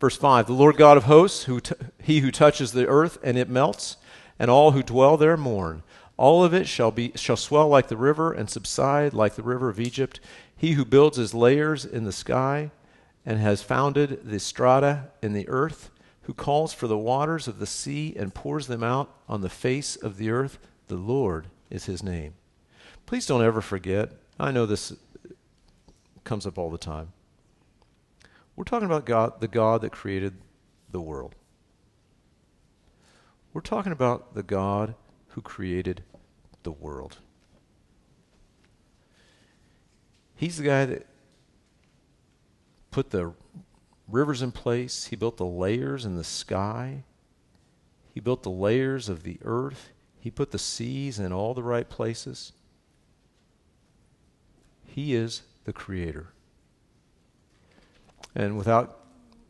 [0.00, 3.38] Verse 5 The Lord God of hosts, who t- he who touches the earth and
[3.38, 3.96] it melts,
[4.36, 5.84] and all who dwell there mourn.
[6.16, 9.68] All of it shall, be, shall swell like the river and subside like the river
[9.68, 10.18] of Egypt.
[10.56, 12.70] He who builds his layers in the sky
[13.24, 15.90] and has founded the strata in the earth,
[16.22, 19.96] who calls for the waters of the sea and pours them out on the face
[19.96, 20.58] of the earth,
[20.88, 22.34] the Lord is his name.
[23.06, 24.12] Please don't ever forget.
[24.38, 24.92] I know this
[26.24, 27.12] comes up all the time.
[28.54, 30.34] We're talking about God, the God that created
[30.90, 31.34] the world.
[33.52, 34.94] We're talking about the God
[35.28, 36.02] who created
[36.62, 37.18] the world.
[40.36, 41.06] He's the guy that
[42.90, 43.32] put the
[44.08, 47.04] rivers in place, he built the layers in the sky,
[48.12, 49.90] he built the layers of the earth,
[50.20, 52.52] he put the seas in all the right places.
[54.84, 56.28] He is the creator.
[58.34, 58.98] And without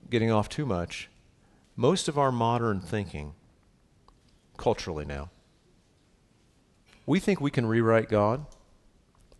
[0.08, 1.08] getting off too much,
[1.76, 3.34] most of our modern thinking,
[4.56, 5.30] culturally now,
[7.06, 8.46] we think we can rewrite God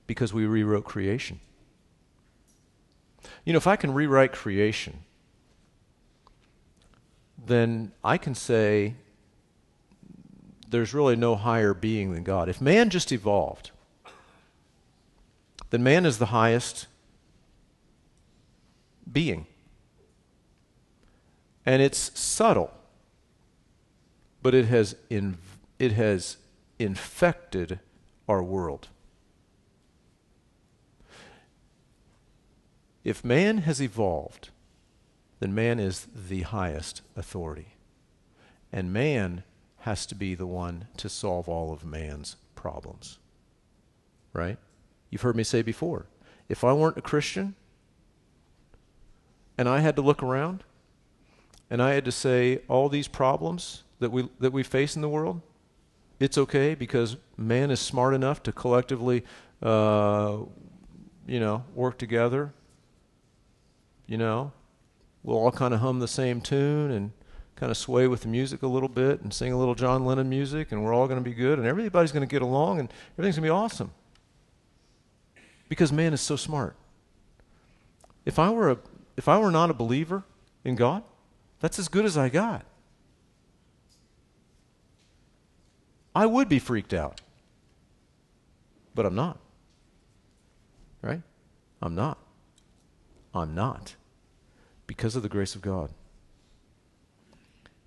[0.07, 1.41] because we rewrote creation.
[3.45, 4.99] You know, if I can rewrite creation,
[7.45, 8.95] then I can say
[10.69, 12.49] there's really no higher being than God.
[12.49, 13.71] If man just evolved,
[15.71, 16.87] then man is the highest
[19.11, 19.47] being.
[21.65, 22.73] And it's subtle,
[24.43, 25.39] but it has, in,
[25.79, 26.39] it has
[26.79, 27.79] infected
[28.29, 28.89] our world.
[33.05, 34.51] If man has evolved,
[35.41, 37.75] then man is the highest authority.
[38.73, 39.43] And man
[39.79, 43.19] has to be the one to solve all of man's problems.
[44.33, 44.57] Right?
[45.11, 46.07] You've heard me say before
[46.49, 47.55] if I weren't a Christian
[49.59, 50.65] and I had to look around
[51.69, 55.09] and I had to say all these problems that we, that we face in the
[55.09, 55.41] world,
[56.21, 59.25] it's okay because man is smart enough to collectively,
[59.61, 60.39] uh,
[61.27, 62.53] you know, work together
[64.07, 64.53] you know.
[65.23, 67.13] We'll all kind of hum the same tune and
[67.55, 70.29] kind of sway with the music a little bit and sing a little John Lennon
[70.29, 72.93] music, and we're all going to be good, and everybody's going to get along, and
[73.15, 73.93] everything's going to be awesome.
[75.69, 76.77] Because man is so smart.
[78.25, 78.79] If I were a,
[79.17, 80.25] if I were not a believer
[80.65, 81.05] in God,
[81.61, 82.65] that's as good as I got.
[86.15, 87.21] I would be freaked out.
[88.95, 89.39] But I'm not.
[91.01, 91.23] Right?
[91.81, 92.19] I'm not.
[93.35, 93.97] I'm not.
[94.87, 95.91] Because of the grace of God.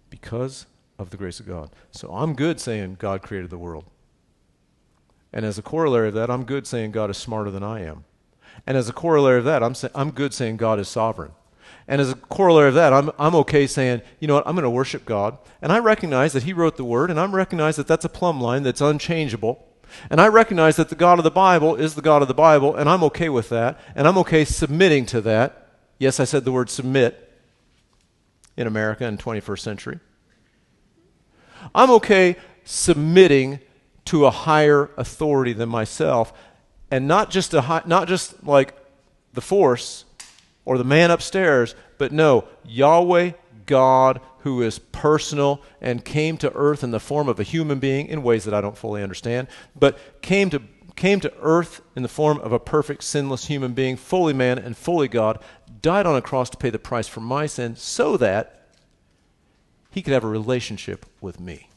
[0.09, 0.65] Because
[0.97, 1.69] of the grace of God.
[1.91, 3.85] So I'm good saying God created the world.
[5.33, 8.05] And as a corollary of that, I'm good saying God is smarter than I am.
[8.65, 11.31] And as a corollary of that, I'm, say, I'm good saying God is sovereign.
[11.87, 14.63] And as a corollary of that, I'm, I'm okay saying, you know what, I'm going
[14.63, 15.37] to worship God.
[15.61, 18.39] And I recognize that He wrote the Word, and I recognize that that's a plumb
[18.39, 19.67] line that's unchangeable.
[20.09, 22.75] And I recognize that the God of the Bible is the God of the Bible,
[22.75, 25.67] and I'm okay with that, and I'm okay submitting to that.
[25.97, 27.33] Yes, I said the word submit
[28.57, 29.99] in America in 21st century.
[31.73, 33.59] I'm okay submitting
[34.05, 36.33] to a higher authority than myself,
[36.91, 38.75] and not just a high, not just like
[39.33, 40.05] the force
[40.63, 43.31] or the man upstairs, but no, Yahweh
[43.65, 48.05] God who is personal and came to earth in the form of a human being
[48.05, 50.61] in ways that I don't fully understand, but came to
[50.95, 54.77] came to earth in the form of a perfect sinless human being, fully man and
[54.77, 55.41] fully God,
[55.81, 58.69] died on a cross to pay the price for my sin so that
[59.89, 61.67] he could have a relationship with me.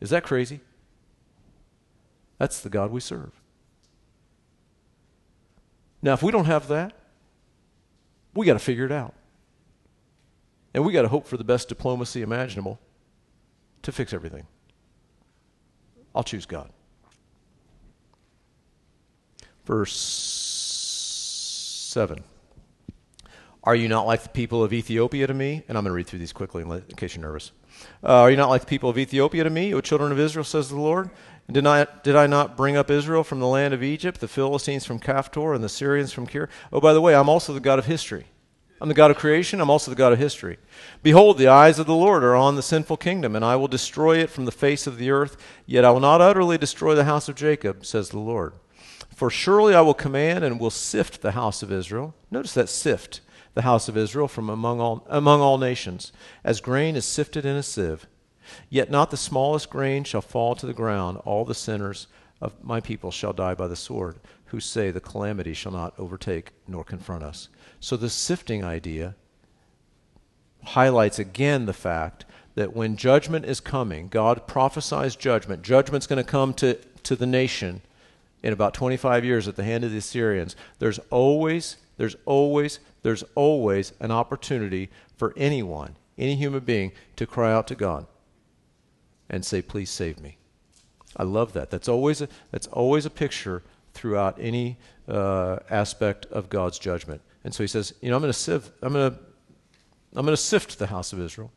[0.00, 0.60] Is that crazy?
[2.38, 3.32] That's the God we serve.
[6.00, 6.92] Now, if we don't have that,
[8.34, 9.14] we got to figure it out.
[10.72, 12.78] And we got to hope for the best diplomacy imaginable
[13.82, 14.46] to fix everything.
[16.14, 16.70] I'll choose God.
[19.64, 19.96] Verse
[21.90, 22.22] 7.
[23.62, 25.64] Are you not like the people of Ethiopia to me?
[25.68, 27.52] And I'm going to read through these quickly in case you're nervous.
[28.02, 30.44] Uh, are you not like the people of Ethiopia to me, O children of Israel,
[30.44, 31.10] says the Lord?
[31.50, 34.86] Did I, did I not bring up Israel from the land of Egypt, the Philistines
[34.86, 36.48] from Caphtor, and the Syrians from Kir?
[36.72, 38.26] Oh, by the way, I'm also the God of history.
[38.80, 39.60] I'm the God of creation.
[39.60, 40.58] I'm also the God of history.
[41.02, 44.18] Behold, the eyes of the Lord are on the sinful kingdom, and I will destroy
[44.18, 45.36] it from the face of the earth.
[45.66, 48.54] Yet I will not utterly destroy the house of Jacob, says the Lord.
[49.14, 52.14] For surely I will command and will sift the house of Israel.
[52.30, 53.20] Notice that sift
[53.52, 56.10] the house of Israel from among all, among all nations,
[56.42, 58.06] as grain is sifted in a sieve.
[58.70, 61.18] Yet not the smallest grain shall fall to the ground.
[61.26, 62.06] All the sinners
[62.40, 66.52] of my people shall die by the sword, who say the calamity shall not overtake
[66.66, 67.48] nor confront us.
[67.80, 69.14] So the sifting idea
[70.62, 75.62] highlights again the fact that when judgment is coming, God prophesies judgment.
[75.62, 77.80] Judgment's going to come to, to the nation
[78.42, 80.56] in about 25 years at the hand of the Assyrians.
[80.78, 87.52] There's always, there's always, there's always an opportunity for anyone, any human being, to cry
[87.52, 88.06] out to God
[89.28, 90.36] and say, Please save me.
[91.16, 91.70] I love that.
[91.70, 93.62] That's always a, that's always a picture
[93.94, 94.76] throughout any
[95.08, 97.20] uh, aspect of God's judgment.
[97.44, 99.18] And so he says, you know, I'm going to sift, I'm going to,
[100.14, 101.50] I'm going to sift the house of Israel,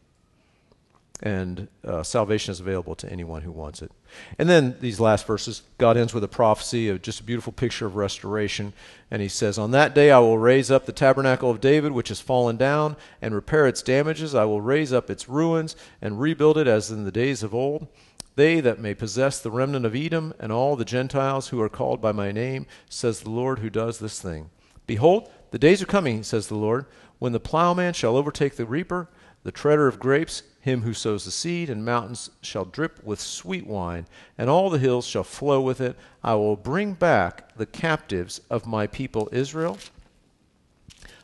[1.22, 3.92] and uh, salvation is available to anyone who wants it.
[4.38, 7.86] And then these last verses, God ends with a prophecy of just a beautiful picture
[7.86, 8.74] of restoration,
[9.10, 12.10] and he says, "On that day I will raise up the tabernacle of David, which
[12.10, 14.36] has fallen down, and repair its damages.
[14.36, 17.88] I will raise up its ruins and rebuild it as in the days of old."
[18.36, 22.02] They that may possess the remnant of Edom and all the Gentiles who are called
[22.02, 24.50] by my name, says the Lord who does this thing.
[24.88, 26.88] Behold, the days are coming, says the Lord,
[27.20, 29.08] when the plowman shall overtake the reaper,
[29.44, 33.68] the treader of grapes, him who sows the seed, and mountains shall drip with sweet
[33.68, 35.96] wine, and all the hills shall flow with it.
[36.24, 39.78] I will bring back the captives of my people Israel.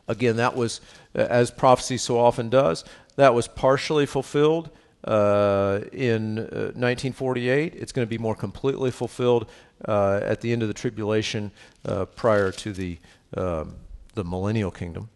[0.07, 0.80] Again, that was,
[1.15, 4.69] uh, as prophecy so often does, that was partially fulfilled
[5.05, 7.73] uh, in uh, 1948.
[7.73, 9.49] It's going to be more completely fulfilled
[9.88, 11.51] uh, at the end of the tribulation
[11.84, 12.99] uh, prior to the.
[13.36, 13.73] Um,
[14.14, 15.10] the millennial kingdom.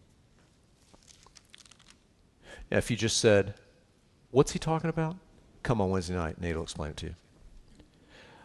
[2.70, 3.54] Now, if you just said,
[4.30, 5.16] What's he talking about?
[5.62, 7.14] Come on Wednesday night, Nate will explain it to you.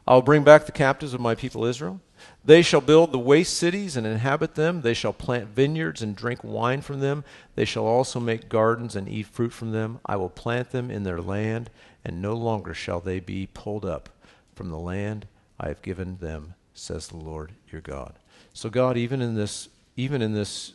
[0.08, 2.00] I will bring back the captives of my people Israel.
[2.44, 4.82] They shall build the waste cities and inhabit them.
[4.82, 7.24] They shall plant vineyards and drink wine from them.
[7.56, 10.00] They shall also make gardens and eat fruit from them.
[10.06, 11.70] I will plant them in their land,
[12.04, 14.10] and no longer shall they be pulled up
[14.54, 15.28] from the land
[15.60, 18.14] I have given them, says the Lord your God.
[18.54, 20.74] So, God, even in this even in this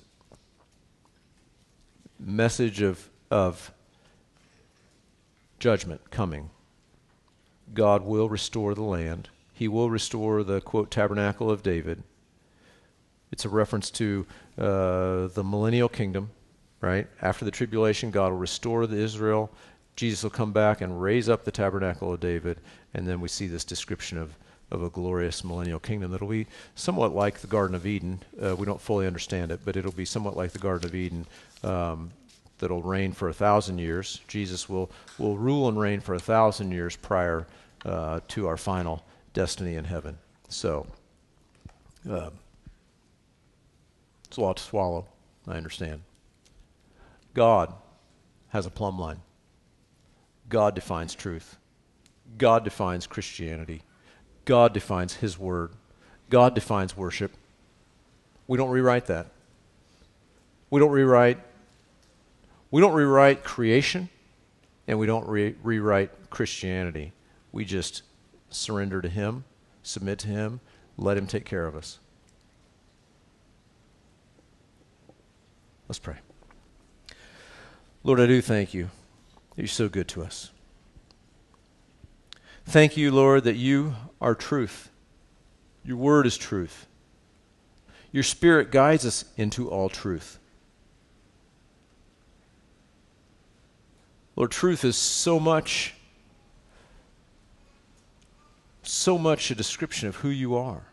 [2.19, 3.73] message of, of
[5.59, 6.51] judgment coming,
[7.73, 9.29] God will restore the land.
[9.53, 12.03] He will restore the, quote, tabernacle of David.
[13.33, 14.27] It's a reference to
[14.59, 16.31] uh, the millennial kingdom,
[16.81, 17.07] right?
[17.23, 19.51] After the tribulation, God will restore the Israel.
[19.97, 22.61] Jesus will come back and raise up the tabernacle of David.
[22.93, 24.37] And then we see this description of
[24.75, 28.21] of a glorious millennial kingdom that'll be somewhat like the Garden of Eden.
[28.41, 31.27] Uh, we don't fully understand it, but it'll be somewhat like the Garden of Eden
[31.63, 32.11] um,
[32.59, 34.21] that'll reign for a thousand years.
[34.29, 37.47] Jesus will, will rule and reign for a thousand years prior
[37.85, 40.19] uh, to our final destiny in heaven.
[40.49, 40.87] So,
[42.11, 42.31] uh,
[44.27, 45.07] it's a lot to swallow,
[45.47, 46.03] I understand.
[47.35, 47.73] God
[48.49, 49.21] has a plumb line.
[50.49, 51.57] God defines truth.
[52.39, 53.83] God defines Christianity.
[54.45, 55.71] God defines His Word.
[56.31, 57.33] God defines worship.
[58.47, 59.29] We don't rewrite that.
[60.71, 61.39] We don't rewrite.
[62.71, 64.09] We don't rewrite creation,
[64.89, 67.13] and we don't re- rewrite Christianity.
[67.53, 68.03] We just
[68.51, 69.45] surrender to Him,
[69.83, 70.61] submit to Him,
[70.97, 71.99] let Him take care of us.
[75.89, 76.17] Let's pray.
[78.03, 78.91] Lord, I do thank you.
[79.57, 80.51] You're so good to us.
[82.67, 84.91] Thank you, Lord, that you are truth.
[85.85, 86.87] Your word is truth.
[88.11, 90.39] Your spirit guides us into all truth.
[94.37, 95.95] Lord, truth is so much,
[98.83, 100.85] so much a description of who you are.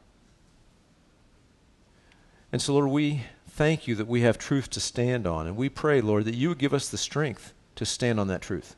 [2.51, 5.47] And so, Lord, we thank you that we have truth to stand on.
[5.47, 8.41] And we pray, Lord, that you would give us the strength to stand on that
[8.41, 8.75] truth.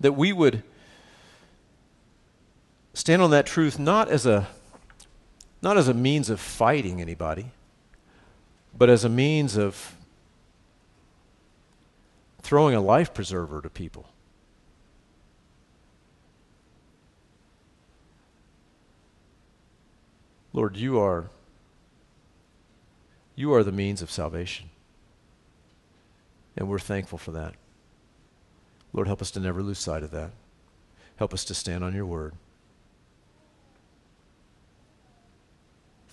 [0.00, 0.62] That we would
[2.96, 4.48] stand on that truth not as a
[5.60, 7.50] not as a means of fighting anybody,
[8.76, 9.96] but as a means of
[12.40, 14.06] throwing a life preserver to people.
[20.54, 21.26] Lord, you are
[23.34, 24.70] you are the means of salvation.
[26.56, 27.54] And we're thankful for that.
[28.94, 30.30] Lord, help us to never lose sight of that.
[31.16, 32.32] Help us to stand on your word.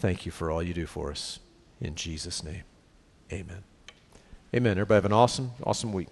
[0.04, 1.40] Thank you for all you do for us.
[1.80, 2.64] In Jesus' name,
[3.32, 3.64] amen.
[4.54, 4.72] Amen.
[4.74, 6.10] Everybody have an awesome, awesome week.